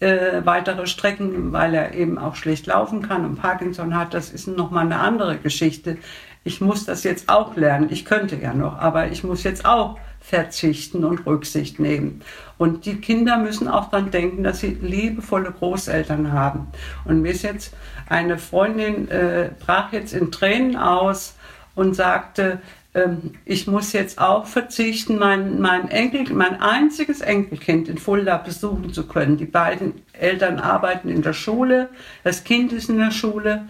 [0.00, 4.14] äh, weitere Strecken, weil er eben auch schlecht laufen kann und Parkinson hat.
[4.14, 5.98] Das ist nochmal eine andere Geschichte.
[6.42, 7.88] Ich muss das jetzt auch lernen.
[7.90, 12.22] Ich könnte ja noch, aber ich muss jetzt auch verzichten und Rücksicht nehmen.
[12.56, 16.68] Und die Kinder müssen auch daran denken, dass sie liebevolle Großeltern haben.
[17.04, 17.74] Und mir ist jetzt
[18.08, 21.36] eine Freundin, äh, brach jetzt in Tränen aus
[21.74, 22.60] und sagte,
[22.94, 28.92] ähm, ich muss jetzt auch verzichten, mein, mein, Enkel, mein einziges Enkelkind in Fulda besuchen
[28.92, 29.36] zu können.
[29.36, 31.88] Die beiden Eltern arbeiten in der Schule,
[32.24, 33.66] das Kind ist in der Schule.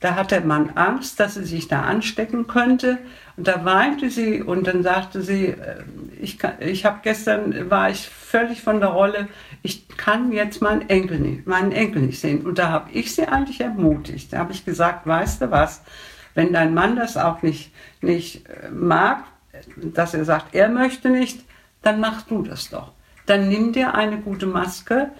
[0.00, 2.98] Da hat der Mann Angst, dass sie sich da anstecken könnte.
[3.36, 5.84] Und da weinte sie und dann sagte sie, äh,
[6.20, 9.28] ich, ich habe gestern, war ich völlig von der Rolle,
[9.62, 12.44] ich kann jetzt meinen Enkel nicht, meinen Enkel nicht sehen.
[12.44, 14.32] Und da habe ich sie eigentlich ermutigt.
[14.32, 15.82] Da habe ich gesagt, weißt du was,
[16.36, 17.72] wenn dein Mann das auch nicht,
[18.02, 19.24] nicht äh, mag,
[19.76, 21.44] dass er sagt, er möchte nicht,
[21.82, 22.92] dann machst du das doch.
[23.24, 25.10] Dann nimm dir eine gute Maske,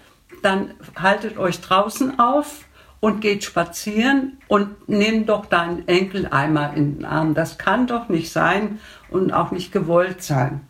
[0.43, 2.65] dann haltet euch draußen auf
[2.99, 7.33] und geht spazieren und nimm doch deinen Enkel einmal in den Arm.
[7.33, 10.61] Das kann doch nicht sein und auch nicht gewollt sein.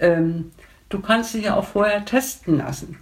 [0.00, 0.50] Ähm,
[0.88, 2.98] du kannst dich ja auch vorher testen lassen.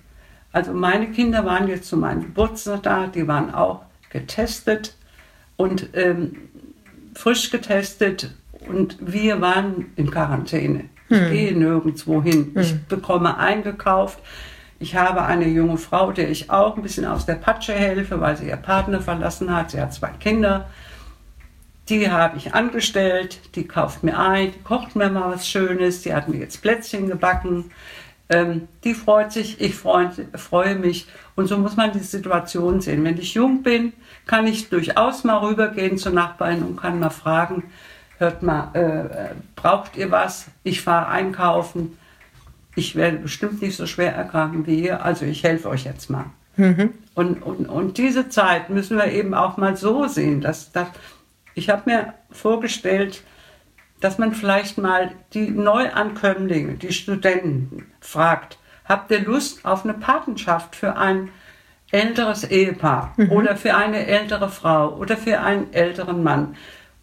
[0.52, 4.94] Also meine Kinder waren jetzt zu meinem Geburtstag da, die waren auch getestet
[5.56, 6.50] und ähm,
[7.14, 8.34] frisch getestet
[8.68, 10.84] und wir waren in Quarantäne.
[11.08, 11.30] Ich hm.
[11.30, 12.52] gehe nirgendwo hin.
[12.54, 12.62] Hm.
[12.62, 14.18] Ich bekomme eingekauft.
[14.78, 18.36] Ich habe eine junge Frau, der ich auch ein bisschen aus der Patsche helfe, weil
[18.36, 19.70] sie ihr Partner verlassen hat.
[19.70, 20.68] Sie hat zwei Kinder.
[21.88, 26.14] Die habe ich angestellt, die kauft mir ein, die kocht mir mal was Schönes, die
[26.14, 27.70] hat mir jetzt Plätzchen gebacken.
[28.28, 31.06] Ähm, die freut sich, ich freu, freue mich.
[31.34, 33.04] Und so muss man die Situation sehen.
[33.04, 33.92] Wenn ich jung bin,
[34.26, 37.64] kann ich durchaus mal rübergehen zur Nachbarin und kann mal fragen,
[38.18, 40.46] hört mal, äh, braucht ihr was?
[40.62, 41.98] Ich fahre einkaufen.
[42.74, 46.26] Ich werde bestimmt nicht so schwer erkranken wie ihr, also ich helfe euch jetzt mal.
[46.56, 46.94] Mhm.
[47.14, 50.40] Und, und, und diese Zeit müssen wir eben auch mal so sehen.
[50.40, 50.88] Dass, dass
[51.54, 53.22] ich habe mir vorgestellt,
[54.00, 60.74] dass man vielleicht mal die Neuankömmlinge, die Studenten fragt, habt ihr Lust auf eine Patenschaft
[60.76, 61.28] für ein
[61.92, 63.30] älteres Ehepaar mhm.
[63.30, 66.56] oder für eine ältere Frau oder für einen älteren Mann,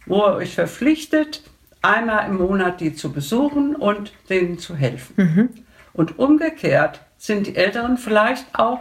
[0.06, 1.44] wo ihr euch verpflichtet,
[1.82, 5.14] einmal im Monat die zu besuchen und denen zu helfen.
[5.16, 5.50] Mhm.
[5.94, 8.80] Und umgekehrt sind die Älteren vielleicht auch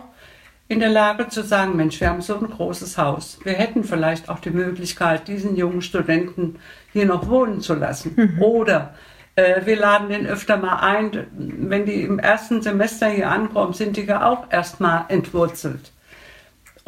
[0.69, 3.39] in der Lage zu sagen, Mensch, wir haben so ein großes Haus.
[3.43, 6.57] Wir hätten vielleicht auch die Möglichkeit, diesen jungen Studenten
[6.93, 8.13] hier noch wohnen zu lassen.
[8.17, 8.43] Mhm.
[8.43, 8.95] Oder
[9.35, 11.27] äh, wir laden den öfter mal ein.
[11.33, 15.93] Wenn die im ersten Semester hier ankommen, sind die ja auch erstmal entwurzelt.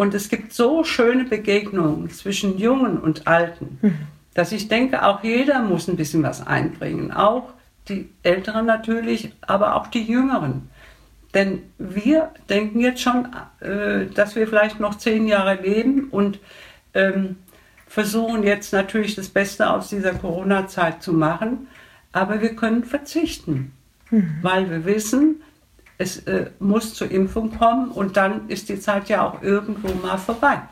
[0.00, 3.98] Und es gibt so schöne Begegnungen zwischen Jungen und Alten, mhm.
[4.32, 7.12] dass ich denke, auch jeder muss ein bisschen was einbringen.
[7.12, 7.52] Auch
[7.86, 10.70] die Älteren natürlich, aber auch die Jüngeren.
[11.34, 13.28] Denn wir denken jetzt schon,
[13.60, 16.38] äh, dass wir vielleicht noch zehn Jahre leben und
[16.94, 17.36] ähm,
[17.86, 21.68] versuchen jetzt natürlich das Beste aus dieser Corona-Zeit zu machen.
[22.12, 23.72] Aber wir können verzichten,
[24.10, 24.38] mhm.
[24.40, 25.42] weil wir wissen,
[26.00, 30.16] es äh, muss zur Impfung kommen und dann ist die Zeit ja auch irgendwo mal
[30.16, 30.62] vorbei.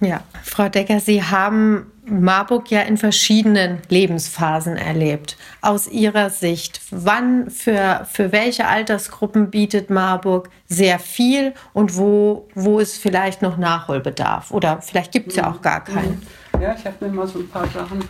[0.00, 5.36] Ja, Frau Decker, Sie haben Marburg ja in verschiedenen Lebensphasen erlebt.
[5.60, 12.78] Aus Ihrer Sicht, wann für, für welche Altersgruppen bietet Marburg sehr viel und wo, wo
[12.78, 14.50] ist vielleicht noch Nachholbedarf?
[14.50, 16.22] Oder vielleicht gibt es ja auch gar keinen.
[16.58, 18.02] Ja, ich habe mir mal so ein paar Sachen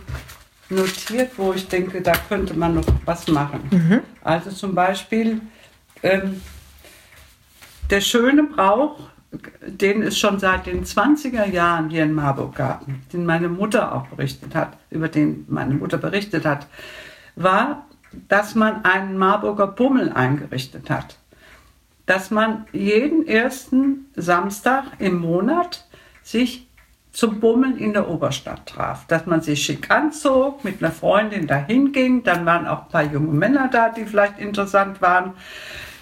[0.68, 3.60] notiert, wo ich denke, da könnte man noch was machen.
[3.72, 4.00] Mhm.
[4.22, 5.40] Also zum Beispiel
[6.04, 6.40] ähm,
[7.90, 8.98] der schöne Brauch
[9.62, 14.06] den es schon seit den 20er Jahren hier in Marburg gab, den meine Mutter auch
[14.08, 16.66] berichtet hat, über den meine Mutter berichtet hat,
[17.36, 17.86] war,
[18.28, 21.18] dass man einen Marburger Bummel eingerichtet hat.
[22.06, 25.86] Dass man jeden ersten Samstag im Monat
[26.24, 26.66] sich
[27.12, 29.06] zum Bummeln in der Oberstadt traf.
[29.06, 32.24] Dass man sich schick anzog, mit einer Freundin dahin ging.
[32.24, 35.34] Dann waren auch ein paar junge Männer da, die vielleicht interessant waren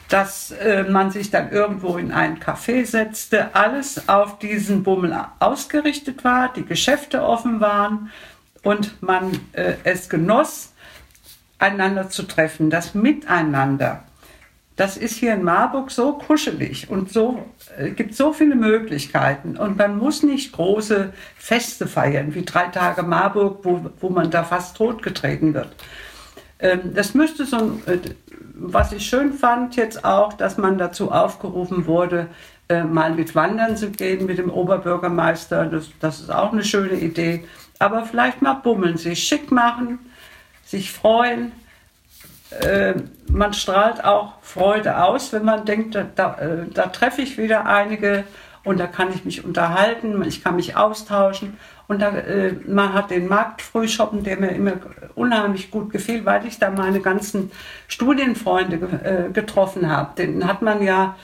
[0.09, 6.25] dass äh, man sich dann irgendwo in ein Café setzte, alles auf diesen Bummel ausgerichtet
[6.25, 8.11] war, die Geschäfte offen waren
[8.62, 10.73] und man äh, es genoss,
[11.59, 14.05] einander zu treffen, das Miteinander.
[14.77, 17.44] Das ist hier in Marburg so kuschelig und so
[17.77, 23.03] äh, gibt so viele Möglichkeiten und man muss nicht große Feste feiern wie drei Tage
[23.03, 25.75] Marburg, wo, wo man da fast totgetreten wird.
[26.61, 27.99] Ähm, das müsste so ein äh,
[28.59, 32.27] was ich schön fand jetzt auch, dass man dazu aufgerufen wurde,
[32.68, 35.66] äh, mal mit Wandern zu gehen mit dem Oberbürgermeister.
[35.66, 37.44] Das, das ist auch eine schöne Idee.
[37.79, 40.01] Aber vielleicht mal bummeln, sich schick machen,
[40.64, 41.53] sich freuen.
[42.61, 42.94] Äh,
[43.29, 47.66] man strahlt auch Freude aus, wenn man denkt, da, da, äh, da treffe ich wieder
[47.66, 48.25] einige
[48.64, 51.59] und da kann ich mich unterhalten, ich kann mich austauschen.
[51.88, 54.74] Und da, äh, man hat den Marktfrühschoppen, der mir immer
[55.14, 57.51] unheimlich gut gefiel, weil ich da meine ganzen
[57.88, 60.11] Studienfreunde äh, getroffen habe.
[60.16, 61.16] Den hat man ja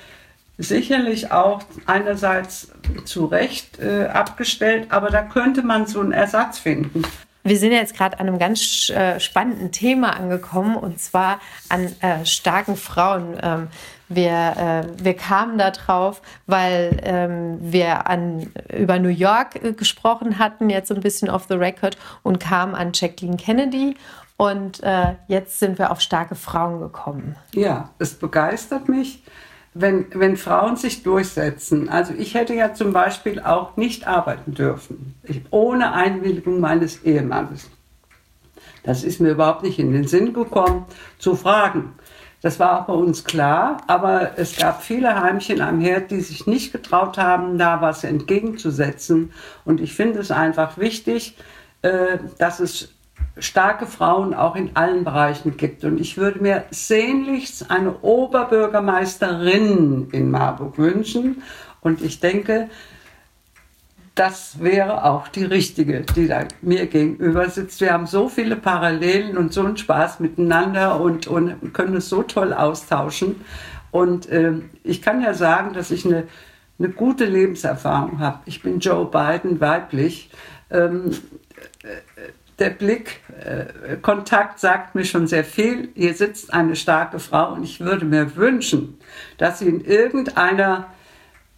[0.57, 2.73] sicherlich auch einerseits
[3.05, 7.03] zu Recht äh, abgestellt, aber da könnte man so einen Ersatz finden.
[7.47, 12.25] Wir sind jetzt gerade an einem ganz äh, spannenden Thema angekommen und zwar an äh,
[12.25, 13.37] starken Frauen.
[13.43, 13.69] Ähm,
[14.09, 20.39] wir, äh, wir kamen da drauf, weil ähm, wir an, über New York äh, gesprochen
[20.39, 23.97] hatten, jetzt so ein bisschen off the record, und kamen an Jacqueline Kennedy.
[24.37, 27.37] Und äh, jetzt sind wir auf starke Frauen gekommen.
[27.55, 29.23] Ja, es begeistert mich
[29.75, 31.89] wenn, wenn Frauen sich durchsetzen.
[31.89, 37.69] Also ich hätte ja zum Beispiel auch nicht arbeiten dürfen, ich, ohne Einwilligung meines Ehemannes.
[38.85, 40.85] Das ist mir überhaupt nicht in den Sinn gekommen,
[41.19, 41.95] zu fragen.
[42.45, 46.47] Das war auch bei uns klar, aber es gab viele Heimchen am Herd, die sich
[46.47, 49.33] nicht getraut haben, da was entgegenzusetzen.
[49.65, 51.39] Und ich finde es einfach wichtig,
[51.81, 52.93] äh, dass es
[53.39, 55.85] starke Frauen auch in allen Bereichen gibt.
[55.85, 61.43] Und ich würde mir sehnlichst eine Oberbürgermeisterin in Marburg wünschen.
[61.81, 62.69] Und ich denke,
[64.15, 67.81] das wäre auch die richtige, die da mir gegenüber sitzt.
[67.81, 72.23] Wir haben so viele Parallelen und so einen Spaß miteinander und, und können es so
[72.23, 73.45] toll austauschen.
[73.91, 74.53] Und äh,
[74.85, 76.29] ich kann ja sagen, dass ich eine,
[76.79, 78.41] eine gute Lebenserfahrung habe.
[78.45, 80.31] Ich bin Joe Biden weiblich.
[80.71, 81.11] Ähm,
[82.59, 85.89] der Blickkontakt äh, sagt mir schon sehr viel.
[85.95, 88.99] Hier sitzt eine starke Frau und ich würde mir wünschen,
[89.39, 90.87] dass sie in irgendeiner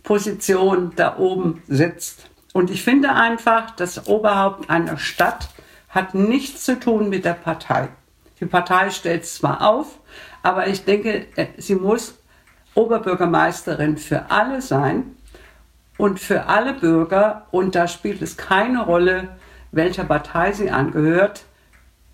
[0.03, 2.31] Position da oben sitzt.
[2.57, 5.51] Und ich finde einfach, das Oberhaupt einer Stadt
[5.91, 7.89] hat nichts zu tun mit der Partei.
[8.41, 9.99] Die Partei stellt es zwar auf,
[10.43, 12.19] aber ich denke, äh, sie muss
[12.75, 15.17] Oberbürgermeisterin für alle sein
[15.99, 17.45] und für alle Bürger.
[17.51, 19.37] Und da spielt es keine Rolle,
[19.71, 21.45] welcher Partei sie angehört.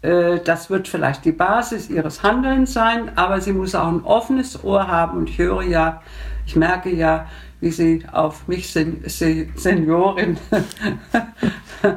[0.02, 4.64] Äh, das wird vielleicht die Basis ihres Handelns sein, aber sie muss auch ein offenes
[4.64, 5.18] Ohr haben.
[5.18, 6.02] Und ich höre ja,
[6.46, 7.28] ich merke ja,
[7.62, 10.36] wie sie auf mich Seniorin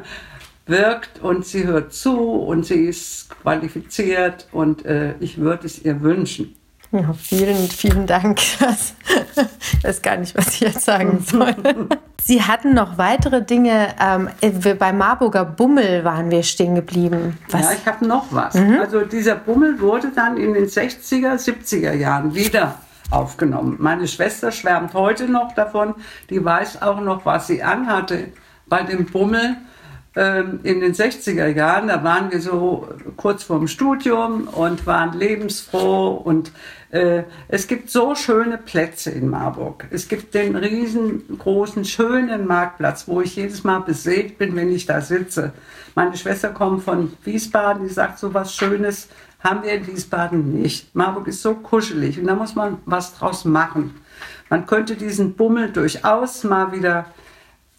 [0.66, 6.00] wirkt und sie hört zu und sie ist qualifiziert und äh, ich würde es ihr
[6.00, 6.54] wünschen.
[6.92, 8.38] Ja, vielen, vielen Dank.
[8.40, 8.60] Ich
[9.84, 11.54] weiß gar nicht, was ich jetzt sagen soll.
[12.22, 13.88] Sie hatten noch weitere Dinge.
[14.00, 14.28] Ähm,
[14.78, 17.38] bei Marburger Bummel waren wir stehen geblieben.
[17.50, 17.60] Was?
[17.60, 18.54] Ja, ich habe noch was.
[18.54, 18.80] Mhm.
[18.80, 22.76] Also dieser Bummel wurde dann in den 60er, 70er Jahren wieder
[23.10, 23.76] aufgenommen.
[23.78, 25.94] Meine Schwester schwärmt heute noch davon.
[26.30, 28.32] Die weiß auch noch, was sie anhatte
[28.66, 29.56] bei dem Bummel
[30.16, 32.88] ähm, in den 60er Jahren, da waren wir so
[33.18, 36.52] kurz vorm Studium und waren lebensfroh und
[36.90, 39.86] äh, es gibt so schöne Plätze in Marburg.
[39.90, 45.02] Es gibt den riesengroßen, schönen Marktplatz, wo ich jedes Mal beseelt bin, wenn ich da
[45.02, 45.52] sitze.
[45.94, 49.08] Meine Schwester kommt von Wiesbaden, die sagt, so was Schönes
[49.48, 50.94] haben wir in Wiesbaden nicht.
[50.94, 53.94] Marburg ist so kuschelig und da muss man was draus machen.
[54.50, 57.06] Man könnte diesen Bummel durchaus mal wieder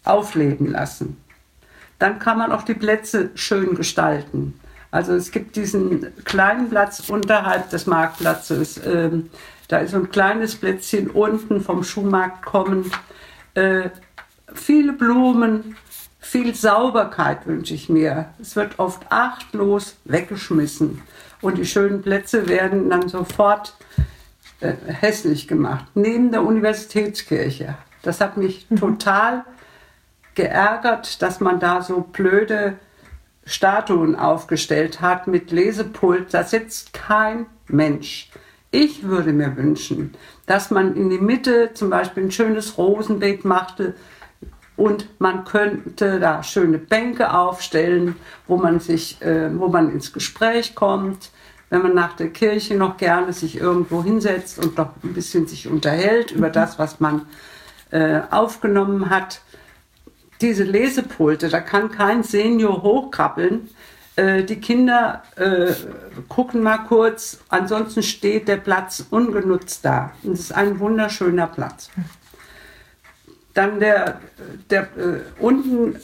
[0.04, 1.16] aufleben lassen
[1.98, 4.58] dann kann man auch die Plätze schön gestalten.
[4.90, 8.80] Also es gibt diesen kleinen Platz unterhalb des Marktplatzes.
[8.86, 9.30] Ähm,
[9.68, 12.86] da ist so ein kleines Plätzchen unten vom Schuhmarkt kommend.
[13.54, 13.90] Äh,
[14.54, 15.76] viele Blumen,
[16.20, 18.30] viel Sauberkeit wünsche ich mir.
[18.40, 21.02] Es wird oft achtlos weggeschmissen.
[21.40, 23.74] Und die schönen Plätze werden dann sofort
[24.60, 25.86] äh, hässlich gemacht.
[25.94, 27.76] Neben der Universitätskirche.
[28.02, 28.76] Das hat mich mhm.
[28.76, 29.44] total
[30.34, 32.78] geärgert, dass man da so blöde
[33.44, 36.34] Statuen aufgestellt hat mit Lesepult.
[36.34, 38.30] Da sitzt kein Mensch.
[38.70, 40.14] Ich würde mir wünschen,
[40.46, 43.94] dass man in die Mitte zum Beispiel ein schönes Rosenbeet machte
[44.78, 48.14] und man könnte da schöne Bänke aufstellen,
[48.46, 51.30] wo man sich, äh, wo man ins Gespräch kommt.
[51.68, 55.68] Wenn man nach der Kirche noch gerne sich irgendwo hinsetzt und doch ein bisschen sich
[55.68, 57.26] unterhält über das, was man
[57.90, 59.42] äh, aufgenommen hat
[60.40, 63.68] diese Lesepulte, da kann kein Senior hochkrabbeln.
[64.14, 65.72] Äh, die Kinder äh,
[66.28, 70.12] gucken mal kurz, ansonsten steht der Platz ungenutzt da.
[70.22, 71.90] Und es ist ein wunderschöner Platz.
[73.58, 74.20] Dann der,
[74.70, 75.96] der äh, unten,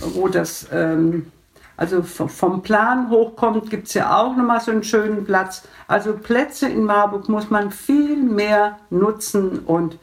[0.00, 1.30] wo das ähm,
[1.76, 5.64] also vom Plan hochkommt, gibt es ja auch nochmal so einen schönen Platz.
[5.86, 9.98] Also Plätze in Marburg muss man viel mehr nutzen und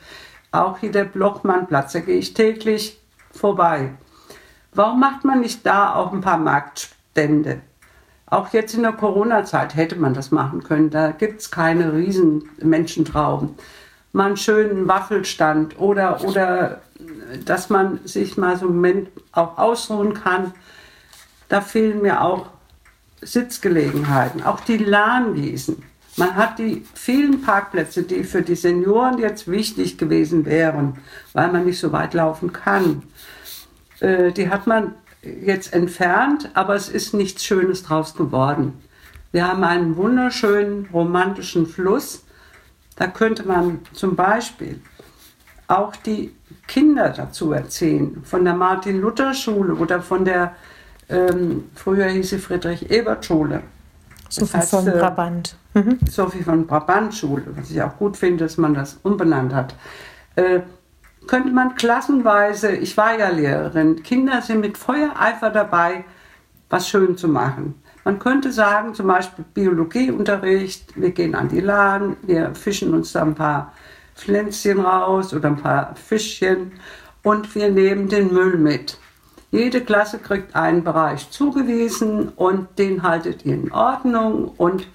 [0.52, 3.00] auch hier der Blochmannplatz, da gehe ich täglich
[3.32, 3.94] vorbei.
[4.76, 7.62] Warum macht man nicht da auch ein paar Marktstände?
[8.28, 10.92] Auch jetzt in der Corona-Zeit hätte man das machen können.
[10.92, 13.56] Da gibt es keine riesen Menschentrauben.
[14.14, 16.82] Mal einen schönen Waffelstand oder, oder
[17.46, 20.54] dass man sich mal so einen Moment auch ausruhen kann.
[21.50, 22.48] Da fehlen mir auch
[23.22, 24.44] Sitzgelegenheiten.
[24.44, 25.84] Auch die Lahnwiesen.
[26.18, 30.98] Man hat die vielen Parkplätze, die für die Senioren jetzt wichtig gewesen wären,
[31.34, 33.04] weil man nicht so weit laufen kann,
[34.02, 38.74] äh, die hat man jetzt entfernt, aber es ist nichts Schönes draus geworden.
[39.32, 42.26] Wir haben einen wunderschönen romantischen Fluss.
[42.98, 44.82] Da könnte man zum Beispiel
[45.68, 46.36] auch die
[46.72, 50.56] Kinder dazu erzählen, von der Martin-Luther-Schule oder von der,
[51.10, 53.62] ähm, früher hieß sie Friedrich-Ebert-Schule.
[54.30, 55.58] Sophie das heißt, von äh, Brabant.
[55.74, 56.00] Mhm.
[56.10, 59.76] Sophie von Brabant-Schule, was ich auch gut finde, dass man das umbenannt hat.
[60.38, 60.62] Äh,
[61.28, 66.06] könnte man klassenweise, ich war ja Lehrerin, Kinder sind mit Feuereifer dabei,
[66.70, 67.84] was schön zu machen.
[68.06, 73.24] Man könnte sagen, zum Beispiel Biologieunterricht, wir gehen an die Lahn, wir fischen uns da
[73.24, 73.74] ein paar
[74.16, 76.74] Pflänzchen raus oder ein paar Fischchen
[77.24, 78.98] und wir nehmen den Müll mit.
[79.52, 84.88] Jede Klasse kriegt einen Bereich zugewiesen und den haltet ihr in Ordnung und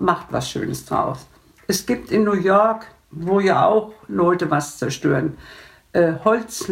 [0.00, 1.26] macht was Schönes draus.
[1.66, 5.36] Es gibt in New York wo ja auch Leute was zerstören.
[5.92, 6.70] Äh, Holz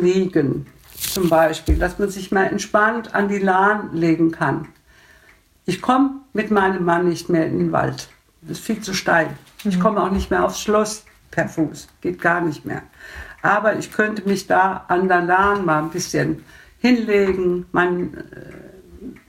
[0.96, 4.68] zum Beispiel, dass man sich mal entspannt an die Lahn legen kann.
[5.66, 8.08] Ich komme mit meinem Mann nicht mehr in den Wald.
[8.42, 9.30] Das ist viel zu steil.
[9.64, 9.70] Mhm.
[9.70, 11.04] Ich komme auch nicht mehr aufs Schloss
[11.34, 11.88] per Fuß.
[12.00, 12.82] Geht gar nicht mehr.
[13.42, 16.44] Aber ich könnte mich da an der Lahn mal ein bisschen
[16.78, 18.20] hinlegen, meinen äh,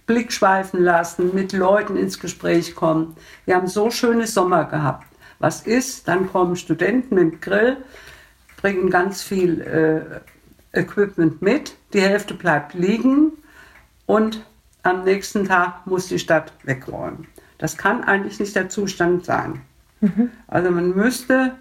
[0.06, 3.16] Blick schweifen lassen, mit Leuten ins Gespräch kommen.
[3.46, 5.06] Wir haben so schöne Sommer gehabt
[5.40, 6.08] was ist.
[6.08, 7.78] Dann kommen Studenten mit dem Grill,
[8.62, 11.76] bringen ganz viel äh, Equipment mit.
[11.94, 13.32] Die Hälfte bleibt liegen
[14.06, 14.46] und
[14.84, 17.28] am nächsten Tag muss die Stadt wegräumen.
[17.58, 19.62] Das kann eigentlich nicht der Zustand sein.
[20.02, 20.30] Mhm.
[20.48, 21.54] Also man müsste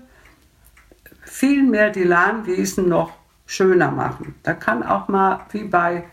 [1.34, 3.10] viel mehr die Lahnwiesen noch
[3.44, 4.36] schöner machen.
[4.44, 6.04] Da kann auch mal wie bei,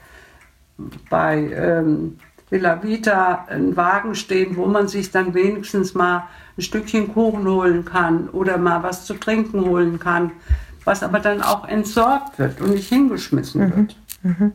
[1.11, 2.17] bei ähm,
[2.49, 7.85] Villa Vita ein Wagen stehen, wo man sich dann wenigstens mal ein Stückchen Kuchen holen
[7.85, 10.31] kann oder mal was zu trinken holen kann,
[10.85, 13.75] was aber dann auch entsorgt wird und nicht hingeschmissen mhm.
[13.75, 13.95] wird.
[14.23, 14.51] Mhm.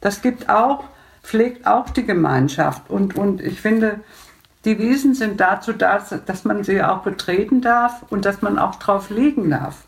[0.00, 0.82] Das gibt auch,
[1.22, 4.00] pflegt auch die Gemeinschaft und, und ich finde,
[4.64, 8.76] Die Wiesen sind dazu da, dass man sie auch betreten darf und dass man auch
[8.76, 9.84] drauf liegen darf.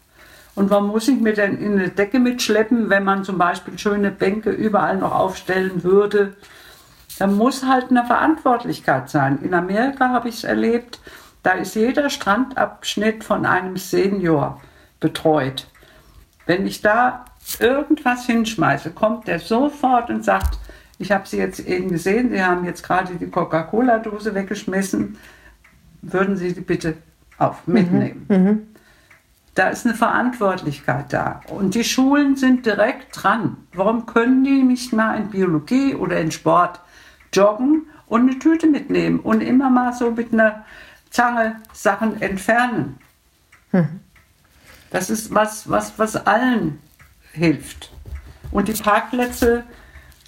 [0.55, 4.11] Und warum muss ich mir denn in eine Decke mitschleppen, wenn man zum Beispiel schöne
[4.11, 6.35] Bänke überall noch aufstellen würde?
[7.19, 9.39] Da muss halt eine Verantwortlichkeit sein.
[9.43, 11.01] In Amerika habe ich es erlebt,
[11.43, 14.61] da ist jeder Strandabschnitt von einem Senior
[15.01, 15.67] betreut.
[16.47, 17.25] Wenn ich da
[17.59, 20.59] irgendwas hinschmeiße, kommt der sofort und sagt,
[20.99, 25.19] ich habe Sie jetzt eben gesehen, Sie haben jetzt gerade die Coca-Cola-Dose weggeschmissen,
[26.03, 26.95] würden Sie die bitte
[27.39, 28.27] auf mitnehmen.
[28.29, 28.37] Mhm.
[28.37, 28.67] Mhm.
[29.55, 31.41] Da ist eine Verantwortlichkeit da.
[31.49, 33.57] Und die Schulen sind direkt dran.
[33.73, 36.81] Warum können die nicht mal in Biologie oder in Sport
[37.33, 40.65] joggen und eine Tüte mitnehmen und immer mal so mit einer
[41.11, 42.99] Zange Sachen entfernen?
[43.73, 44.01] Mhm.
[44.91, 46.79] Das ist was, was, was allen
[47.33, 47.93] hilft.
[48.51, 49.65] Und die Parkplätze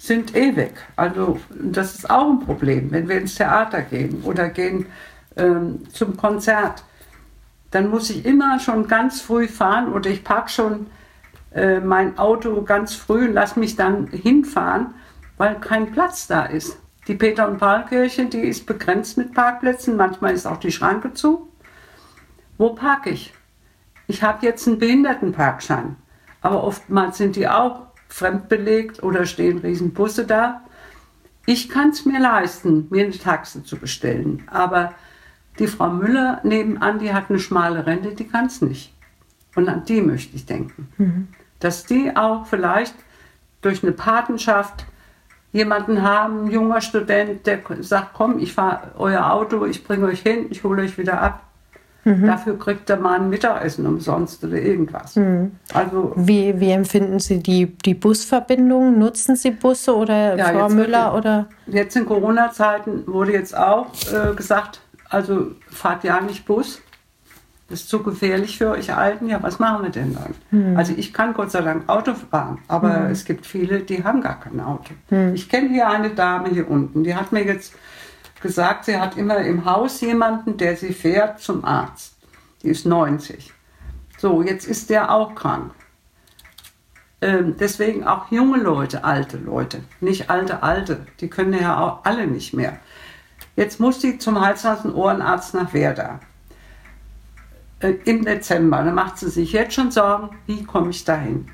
[0.09, 0.73] sind eh weg.
[0.95, 4.87] Also das ist auch ein Problem, wenn wir ins Theater gehen oder gehen
[5.37, 6.83] ähm, zum Konzert.
[7.69, 10.87] Dann muss ich immer schon ganz früh fahren oder ich parke schon
[11.53, 14.95] äh, mein Auto ganz früh und lasse mich dann hinfahren,
[15.37, 16.79] weil kein Platz da ist.
[17.07, 19.95] Die Peter- und Paul-Kirche, die ist begrenzt mit Parkplätzen.
[19.95, 21.49] Manchmal ist auch die Schranke zu.
[22.57, 23.31] Wo parke ich?
[24.07, 25.97] Ich habe jetzt einen Behindertenparkschein,
[26.41, 30.61] aber oftmals sind die auch fremdbelegt oder stehen Riesenbusse da.
[31.45, 34.93] Ich kann es mir leisten, mir eine Taxe zu bestellen, aber
[35.57, 38.93] die Frau Müller nebenan, die hat eine schmale Rente, die kann es nicht.
[39.55, 40.89] Und an die möchte ich denken.
[40.97, 41.27] Mhm.
[41.59, 42.95] Dass die auch vielleicht
[43.61, 44.85] durch eine Patenschaft
[45.51, 50.21] jemanden haben, ein junger Student, der sagt, komm, ich fahre euer Auto, ich bringe euch
[50.21, 51.48] hin, ich hole euch wieder ab.
[52.09, 52.25] Mhm.
[52.25, 55.15] Dafür kriegt er mal ein Mittagessen umsonst oder irgendwas.
[55.15, 55.51] Mhm.
[55.73, 58.97] Also, wie, wie empfinden Sie die, die Busverbindung?
[58.97, 61.13] Nutzen Sie Busse oder ja, Frau Müller?
[61.13, 61.49] Wird, oder?
[61.67, 66.81] Jetzt in Corona-Zeiten wurde jetzt auch äh, gesagt, also fahrt ja nicht Bus.
[67.69, 69.29] Das ist zu gefährlich für euch Alten.
[69.29, 70.33] Ja, was machen wir denn dann?
[70.49, 70.75] Mhm.
[70.75, 73.11] Also ich kann Gott sei Dank Auto fahren, aber mhm.
[73.11, 74.93] es gibt viele, die haben gar kein Auto.
[75.11, 75.35] Mhm.
[75.35, 77.75] Ich kenne hier eine Dame hier unten, die hat mir jetzt
[78.41, 82.15] gesagt, sie hat immer im Haus jemanden, der sie fährt zum Arzt.
[82.63, 83.53] Die ist 90.
[84.17, 85.71] So, jetzt ist der auch krank.
[87.21, 92.27] Ähm, deswegen auch junge Leute, alte Leute, nicht alte, alte, die können ja auch alle
[92.27, 92.79] nicht mehr.
[93.57, 96.21] Jetzt muss sie zum Hals, Nasen, Ohrenarzt nach Werder.
[97.81, 98.83] Äh, Im Dezember.
[98.83, 101.49] Da macht sie sich jetzt schon Sorgen, wie komme ich dahin?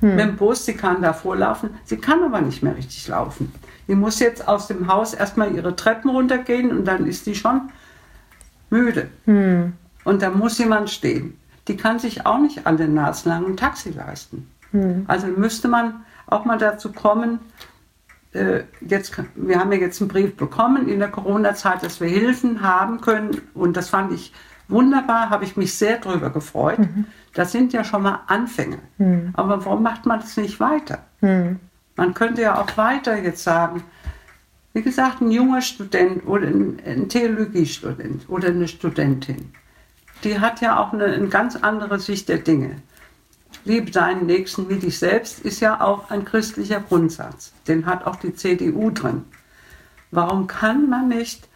[0.00, 0.16] Hm.
[0.16, 3.52] Mit dem Bus, sie kann da vorlaufen, sie kann aber nicht mehr richtig laufen.
[3.88, 7.70] Die muss jetzt aus dem Haus erstmal ihre Treppen runtergehen und dann ist die schon
[8.70, 9.08] müde.
[9.24, 9.74] Hm.
[10.04, 11.38] Und da muss jemand stehen.
[11.68, 14.48] Die kann sich auch nicht an den nasenlangen ein Taxi leisten.
[14.72, 15.04] Hm.
[15.06, 17.38] Also müsste man auch mal dazu kommen,
[18.32, 22.62] äh, jetzt, wir haben ja jetzt einen Brief bekommen in der Corona-Zeit, dass wir Hilfen
[22.62, 23.40] haben können.
[23.54, 24.32] Und das fand ich
[24.68, 26.78] wunderbar, habe ich mich sehr darüber gefreut.
[26.78, 27.06] Mhm.
[27.34, 28.78] Das sind ja schon mal Anfänge.
[28.98, 29.30] Mhm.
[29.34, 30.98] Aber warum macht man das nicht weiter?
[31.20, 31.60] Mhm.
[31.96, 33.82] Man könnte ja auch weiter jetzt sagen,
[34.74, 39.52] wie gesagt, ein junger Student oder ein, Theologiestudent oder eine Studentin,
[40.22, 42.82] die hat ja auch eine, eine ganz andere Sicht der Dinge.
[43.64, 47.52] Liebe deinen Nächsten wie dich selbst ist ja auch ein christlicher Grundsatz.
[47.66, 49.24] Den hat auch die CDU drin.
[50.10, 51.48] Warum kann man nicht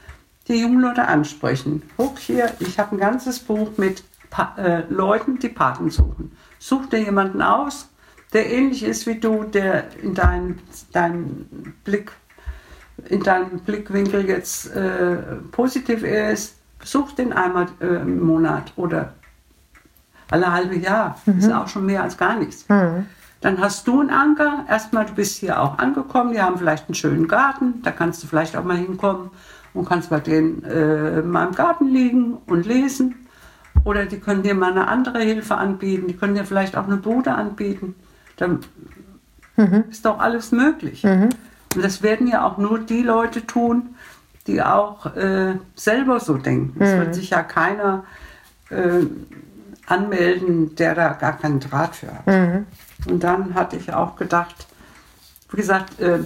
[0.49, 1.83] die jungen Leute ansprechen?
[1.99, 6.33] Guck hier, ich habe ein ganzes Buch mit pa äh, Leuten, die Paten suchen.
[6.59, 7.90] Such dir jemanden aus,
[8.33, 10.59] der ähnlich ist wie du, der in deinem
[10.93, 12.13] dein Blick,
[13.09, 15.17] in deinem Blickwinkel jetzt äh,
[15.51, 19.15] positiv ist, such den einmal äh, im Monat oder
[20.31, 21.21] alle halbe Jahr.
[21.27, 21.39] Mhm.
[21.39, 22.69] Ist auch schon mehr als gar nichts.
[22.69, 23.07] Mhm.
[23.41, 24.65] Dann hast du einen Anker.
[24.69, 26.33] Erstmal, du bist hier auch angekommen.
[26.33, 27.83] Die haben vielleicht einen schönen Garten.
[27.83, 29.31] Da kannst du vielleicht auch mal hinkommen
[29.73, 33.27] und kannst bei denen äh, mal im Garten liegen und lesen.
[33.85, 36.07] Oder die können dir mal eine andere Hilfe anbieten.
[36.07, 37.95] Die können dir vielleicht auch eine Bude anbieten
[38.41, 38.61] dann
[39.57, 39.85] mhm.
[39.91, 41.05] ist doch alles möglich.
[41.05, 41.31] Mhm.
[41.75, 43.95] Und das werden ja auch nur die Leute tun,
[44.47, 46.83] die auch äh, selber so denken.
[46.83, 47.13] Es wird mhm.
[47.15, 48.05] sich ja keiner
[48.71, 49.07] äh,
[49.87, 52.27] anmelden, der da gar keinen Draht für hat.
[52.27, 52.67] Mhm.
[53.09, 54.67] Und dann hatte ich auch gedacht,
[55.51, 56.21] wie gesagt, äh,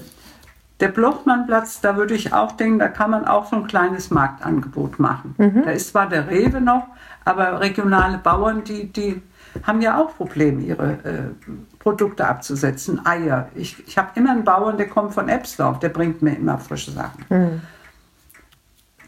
[0.80, 4.98] der Blochmannplatz, da würde ich auch denken, da kann man auch so ein kleines Marktangebot
[4.98, 5.34] machen.
[5.38, 5.62] Mhm.
[5.64, 6.86] Da ist zwar der Rewe noch,
[7.24, 9.22] aber regionale Bauern, die, die
[9.62, 11.48] haben ja auch Probleme, ihre äh,
[11.78, 13.04] Produkte abzusetzen.
[13.06, 13.48] Eier.
[13.54, 16.90] Ich, ich habe immer einen Bauern, der kommt von Ebsdorf, der bringt mir immer frische
[16.90, 17.24] Sachen.
[17.28, 17.62] Mhm.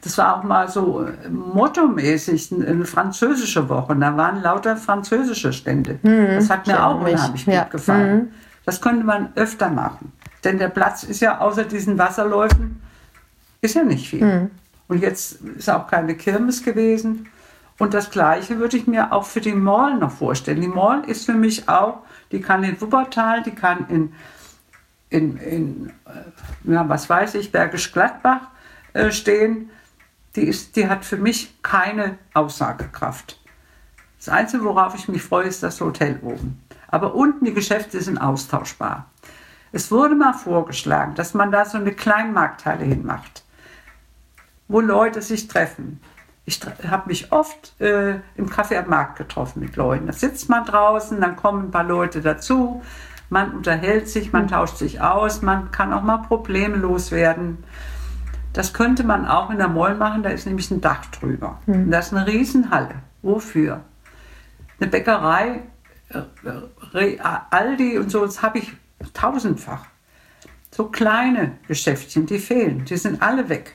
[0.02, 3.96] Das war auch mal so äh, mottomäßig eine französische Woche.
[3.96, 5.98] Da waren lauter französische Stände.
[6.02, 7.62] Mhm, das hat mir auch unheimlich ja.
[7.62, 8.16] gut gefallen.
[8.16, 8.28] Mhm.
[8.64, 10.12] Das könnte man öfter machen.
[10.44, 12.80] Denn der Platz ist ja außer diesen Wasserläufen,
[13.60, 14.24] ist ja nicht viel.
[14.24, 14.50] Mhm.
[14.86, 17.26] Und jetzt ist auch keine Kirmes gewesen.
[17.78, 20.60] Und das Gleiche würde ich mir auch für die Mall noch vorstellen.
[20.60, 21.98] Die Mall ist für mich auch,
[22.32, 24.12] die kann in Wuppertal, die kann in,
[25.10, 28.48] in, in äh, ja, was weiß ich, Bergisch Gladbach
[28.94, 29.70] äh, stehen.
[30.36, 33.38] Die, ist, die hat für mich keine Aussagekraft.
[34.18, 36.62] Das Einzige, worauf ich mich freue, ist das Hotel oben.
[36.88, 39.10] Aber unten die Geschäfte sind austauschbar.
[39.72, 43.44] Es wurde mal vorgeschlagen, dass man da so eine Kleinmarkthalle hinmacht,
[44.68, 46.00] wo Leute sich treffen.
[46.48, 50.06] Ich habe mich oft äh, im Café am Markt getroffen mit Leuten.
[50.06, 52.82] Da sitzt man draußen, dann kommen ein paar Leute dazu,
[53.28, 57.64] man unterhält sich, man tauscht sich aus, man kann auch mal problemlos werden.
[58.52, 61.60] Das könnte man auch in der Moll machen, da ist nämlich ein Dach drüber.
[61.66, 61.90] Mhm.
[61.90, 62.94] das ist eine Riesenhalle.
[63.22, 63.80] Wofür?
[64.78, 65.62] Eine Bäckerei,
[66.10, 67.18] äh,
[67.50, 68.72] Aldi und so, das habe ich
[69.14, 69.84] tausendfach.
[70.70, 73.74] So kleine Geschäftchen, die fehlen, die sind alle weg.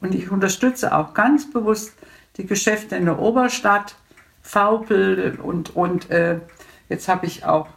[0.00, 1.94] Und ich unterstütze auch ganz bewusst
[2.36, 3.96] die Geschäfte in der Oberstadt,
[4.42, 6.40] Vaupel und, und äh,
[6.88, 7.68] jetzt habe ich auch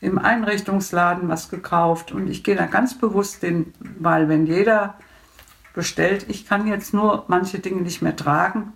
[0.00, 4.94] im Einrichtungsladen was gekauft und ich gehe da ganz bewusst hin, weil wenn jeder
[5.72, 8.74] bestellt, ich kann jetzt nur manche Dinge nicht mehr tragen,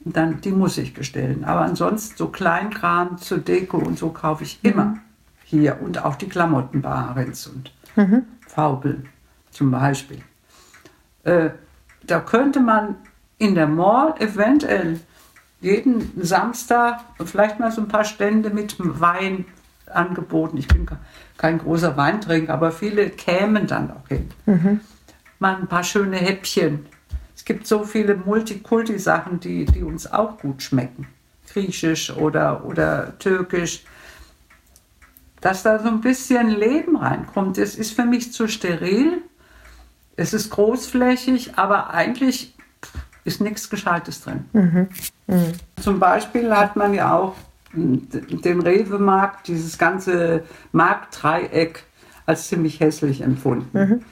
[0.00, 1.44] dann die muss ich bestellen.
[1.44, 5.00] Aber ansonsten so Kleinkram zur Deko und so kaufe ich immer mhm.
[5.44, 8.24] hier und auch die Klamotten bei Ahrens und mhm.
[8.48, 9.04] Faubel
[9.50, 10.22] zum Beispiel.
[11.24, 11.50] Äh,
[12.06, 12.96] da könnte man
[13.38, 15.00] in der Mall eventuell
[15.60, 19.44] jeden Samstag vielleicht mal so ein paar Stände mit Wein
[19.86, 20.56] angeboten.
[20.58, 20.86] Ich bin
[21.36, 24.30] kein großer Weintrinker, aber viele kämen dann auch hin.
[24.46, 24.80] Mhm.
[25.38, 26.86] Mal ein paar schöne Häppchen
[27.42, 31.08] es gibt so viele Multikulti-Sachen, die, die uns auch gut schmecken.
[31.52, 33.82] Griechisch oder, oder Türkisch.
[35.40, 37.58] Dass da so ein bisschen Leben reinkommt.
[37.58, 39.22] Es ist für mich zu steril.
[40.16, 42.54] Es ist großflächig, aber eigentlich
[43.24, 44.44] ist nichts Gescheites drin.
[44.52, 44.88] Mhm.
[45.26, 45.52] Mhm.
[45.80, 47.34] Zum Beispiel hat man ja auch
[47.74, 51.84] den Rewe-Markt, dieses ganze Marktdreieck
[52.26, 53.78] als ziemlich hässlich empfunden.
[53.78, 54.02] Mhm.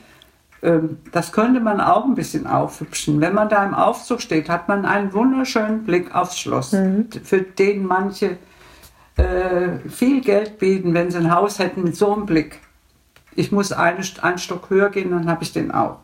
[0.62, 3.20] Ähm, das könnte man auch ein bisschen aufhübschen.
[3.20, 7.08] Wenn man da im Aufzug steht, hat man einen wunderschönen Blick aufs Schloss, mhm.
[7.22, 8.36] für den manche
[9.16, 12.60] äh, viel Geld bieten, wenn sie ein Haus hätten mit so einem Blick.
[13.34, 15.98] Ich muss eine, einen Stock höher gehen, dann habe ich den auch.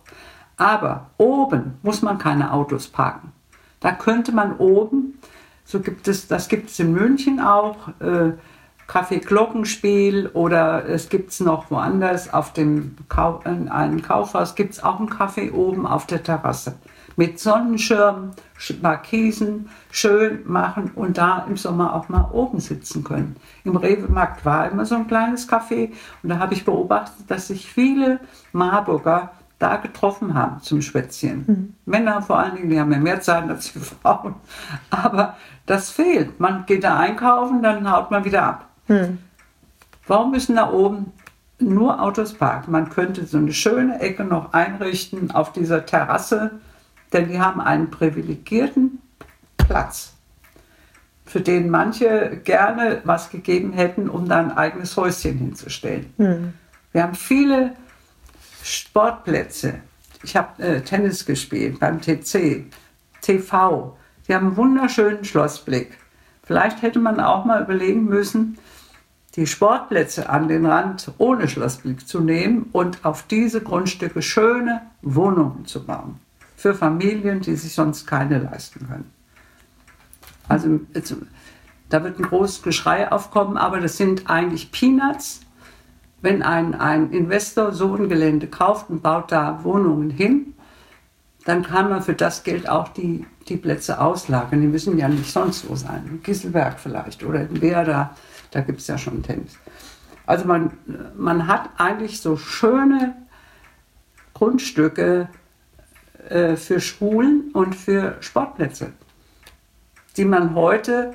[0.56, 3.32] Aber oben muss man keine Autos parken.
[3.80, 5.18] Da könnte man oben,
[5.64, 8.32] so gibt es, das gibt es in München auch, äh,
[8.86, 14.82] Glockenspiel oder es gibt es noch woanders auf dem Kau in einem Kaufhaus gibt es
[14.82, 16.76] auch einen Kaffee oben auf der Terrasse
[17.16, 18.32] mit Sonnenschirm,
[18.82, 23.36] Markisen schön machen und da im Sommer auch mal oben sitzen können.
[23.64, 25.92] Im Rewe-Markt war immer so ein kleines Café
[26.22, 28.20] und da habe ich beobachtet, dass sich viele
[28.52, 31.44] Marburger da getroffen haben zum Schwätzchen.
[31.46, 31.74] Mhm.
[31.86, 34.34] Männer vor allen Dingen, die haben ja mehr Zeit als die Frauen.
[34.90, 36.38] Aber das fehlt.
[36.38, 38.68] Man geht da einkaufen, dann haut man wieder ab.
[38.86, 39.18] Hm.
[40.06, 41.12] Warum müssen da oben
[41.58, 42.70] nur Autos parken?
[42.70, 46.60] Man könnte so eine schöne Ecke noch einrichten auf dieser Terrasse,
[47.16, 49.00] denn die haben einen privilegierten
[49.56, 50.12] Platz,
[51.24, 56.12] für den manche gerne was gegeben hätten, um da ein eigenes Häuschen hinzustellen.
[56.18, 56.52] Hm.
[56.92, 57.72] Wir haben viele
[58.62, 59.80] Sportplätze.
[60.22, 62.66] Ich habe äh, Tennis gespielt beim TC,
[63.22, 63.96] TV.
[64.28, 65.96] Die haben einen wunderschönen Schlossblick.
[66.42, 68.58] Vielleicht hätte man auch mal überlegen müssen,
[69.34, 75.66] die Sportplätze an den Rand ohne Schlossblick zu nehmen und auf diese Grundstücke schöne Wohnungen
[75.66, 76.20] zu bauen.
[76.66, 79.12] Für Familien, die sich sonst keine leisten können.
[80.48, 80.80] Also
[81.90, 85.42] da wird ein großes Geschrei aufkommen, aber das sind eigentlich Peanuts.
[86.22, 90.54] Wenn ein, ein Investor so ein Gelände kauft und baut da Wohnungen hin,
[91.44, 94.60] dann kann man für das Geld auch die, die Plätze auslagern.
[94.60, 96.04] Die müssen ja nicht sonst wo sein.
[96.10, 98.16] In Gisselberg vielleicht oder in Werder
[98.50, 99.56] da gibt es ja schon Tennis.
[100.26, 100.72] Also man,
[101.16, 103.14] man hat eigentlich so schöne
[104.34, 105.28] Grundstücke
[106.30, 108.92] äh, für Schulen und für Sportplätze,
[110.16, 111.14] die man heute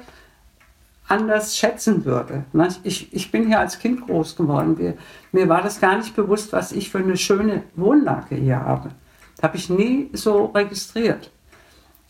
[1.07, 2.45] anders schätzen würde.
[2.83, 4.77] Ich, ich bin hier als Kind groß geworden.
[4.77, 4.95] Wir,
[5.31, 8.91] mir war das gar nicht bewusst, was ich für eine schöne Wohnlage hier habe.
[9.41, 11.29] Habe ich nie so registriert.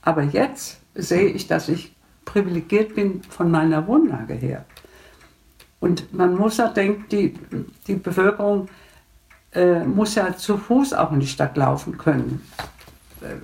[0.03, 1.95] Aber jetzt sehe ich, dass ich
[2.25, 4.65] privilegiert bin von meiner Wohnlage her.
[5.79, 7.33] Und man muss ja denken, die,
[7.87, 8.69] die Bevölkerung
[9.53, 12.41] äh, muss ja zu Fuß auch in die Stadt laufen können,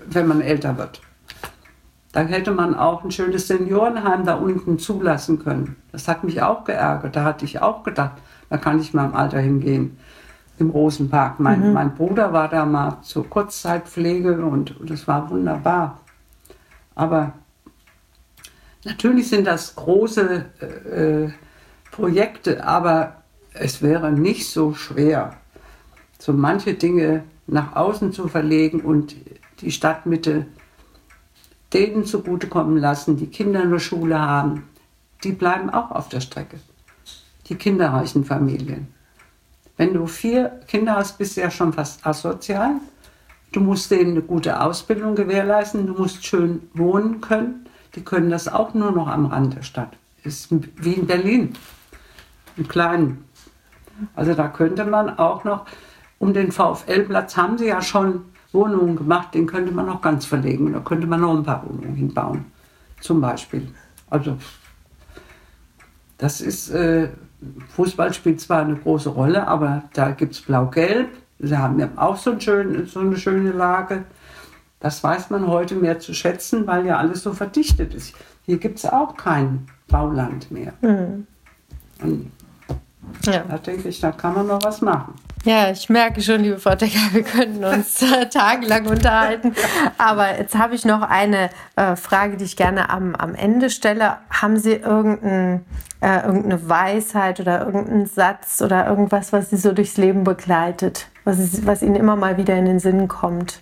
[0.09, 1.01] wenn man älter wird.
[2.11, 5.75] Da hätte man auch ein schönes Seniorenheim da unten zulassen können.
[5.91, 7.15] Das hat mich auch geärgert.
[7.15, 8.13] Da hatte ich auch gedacht,
[8.49, 9.97] da kann ich mal im Alter hingehen.
[10.59, 11.39] im Rosenpark.
[11.39, 11.73] Mein, mhm.
[11.73, 15.99] mein Bruder war da mal zur Kurzzeitpflege und, und das war wunderbar.
[16.95, 17.33] Aber
[18.83, 21.29] natürlich sind das große äh,
[21.91, 23.21] Projekte, aber
[23.53, 25.35] es wäre nicht so schwer,
[26.17, 29.15] so manche Dinge nach außen zu verlegen und
[29.61, 30.45] die Stadtmitte
[31.73, 34.63] denen zugutekommen lassen, die Kinder in der Schule haben,
[35.23, 36.59] die bleiben auch auf der Strecke.
[37.47, 38.87] Die kinderreichen Familien.
[39.75, 42.75] Wenn du vier Kinder hast, bist du ja schon fast asozial.
[43.51, 47.67] Du musst denen eine gute Ausbildung gewährleisten, du musst schön wohnen können.
[47.95, 49.95] Die können das auch nur noch am Rand der Stadt.
[50.23, 51.53] Ist wie in Berlin,
[52.57, 53.23] im Kleinen.
[54.15, 55.65] Also da könnte man auch noch,
[56.19, 58.25] um den VfL-Platz haben sie ja schon
[58.57, 60.73] Wohnungen gemacht, den könnte man auch ganz verlegen.
[60.73, 62.45] Da könnte man noch ein paar Wohnungen hinbauen,
[62.99, 63.67] zum Beispiel.
[64.09, 64.37] Also
[66.17, 67.09] das ist, äh,
[67.75, 71.09] Fußball spielt zwar eine große Rolle, aber da gibt es Blau-Gelb.
[71.39, 74.05] Sie haben ja auch so, ein schön, so eine schöne Lage.
[74.79, 78.15] Das weiß man heute mehr zu schätzen, weil ja alles so verdichtet ist.
[78.45, 80.73] Hier gibt es auch kein Bauland mehr.
[80.81, 81.27] Mhm.
[83.25, 83.43] Ja.
[83.47, 85.13] da denke ich, da kann man noch was machen.
[85.47, 89.55] Ja, ich merke schon, liebe Frau Decker, wir könnten uns äh, tagelang unterhalten.
[89.97, 94.17] Aber jetzt habe ich noch eine äh, Frage, die ich gerne am, am Ende stelle.
[94.29, 95.63] Haben Sie irgendein,
[96.01, 101.39] äh, irgendeine Weisheit oder irgendeinen Satz oder irgendwas, was Sie so durchs Leben begleitet, was,
[101.39, 103.61] ist, was Ihnen immer mal wieder in den Sinn kommt?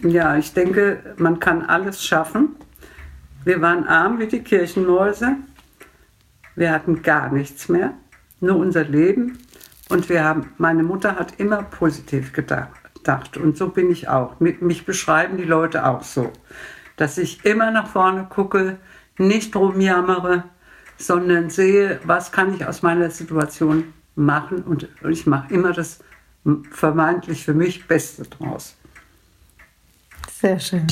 [0.00, 2.56] Ja, ich denke, man kann alles schaffen.
[3.42, 5.36] Wir waren arm wie die Kirchenmäuse.
[6.56, 7.92] Wir hatten gar nichts mehr,
[8.40, 9.38] nur unser Leben
[9.88, 13.36] und wir haben, meine Mutter hat immer positiv gedacht.
[13.36, 14.40] Und so bin ich auch.
[14.40, 16.32] Mich beschreiben die Leute auch so.
[16.96, 18.78] Dass ich immer nach vorne gucke,
[19.16, 20.44] nicht rumjammere,
[20.98, 24.64] sondern sehe, was kann ich aus meiner Situation machen.
[24.64, 26.00] Und ich mache immer das
[26.70, 28.76] vermeintlich für mich Beste draus.
[30.40, 30.86] Sehr schön.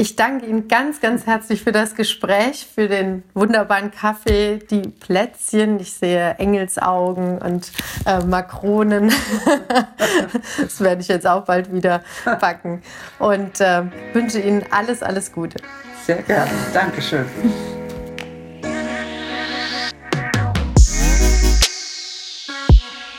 [0.00, 5.80] Ich danke Ihnen ganz, ganz herzlich für das Gespräch, für den wunderbaren Kaffee, die Plätzchen.
[5.80, 7.72] Ich sehe Engelsaugen und
[8.06, 9.12] äh, Makronen.
[10.60, 12.80] das werde ich jetzt auch bald wieder backen.
[13.18, 13.82] Und äh,
[14.12, 15.58] wünsche Ihnen alles, alles Gute.
[16.06, 16.52] Sehr gerne.
[16.72, 17.26] Dankeschön.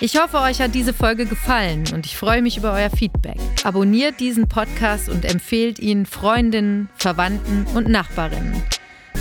[0.01, 3.37] Ich hoffe, euch hat diese Folge gefallen und ich freue mich über euer Feedback.
[3.65, 8.63] Abonniert diesen Podcast und empfehlt ihn Freundinnen, Verwandten und Nachbarinnen.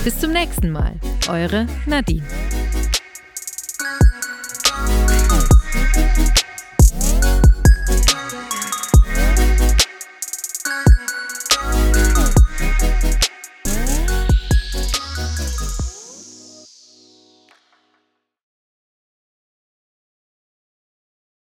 [0.05, 0.95] Bis zum nächsten Mal,
[1.29, 2.23] eure Nadine.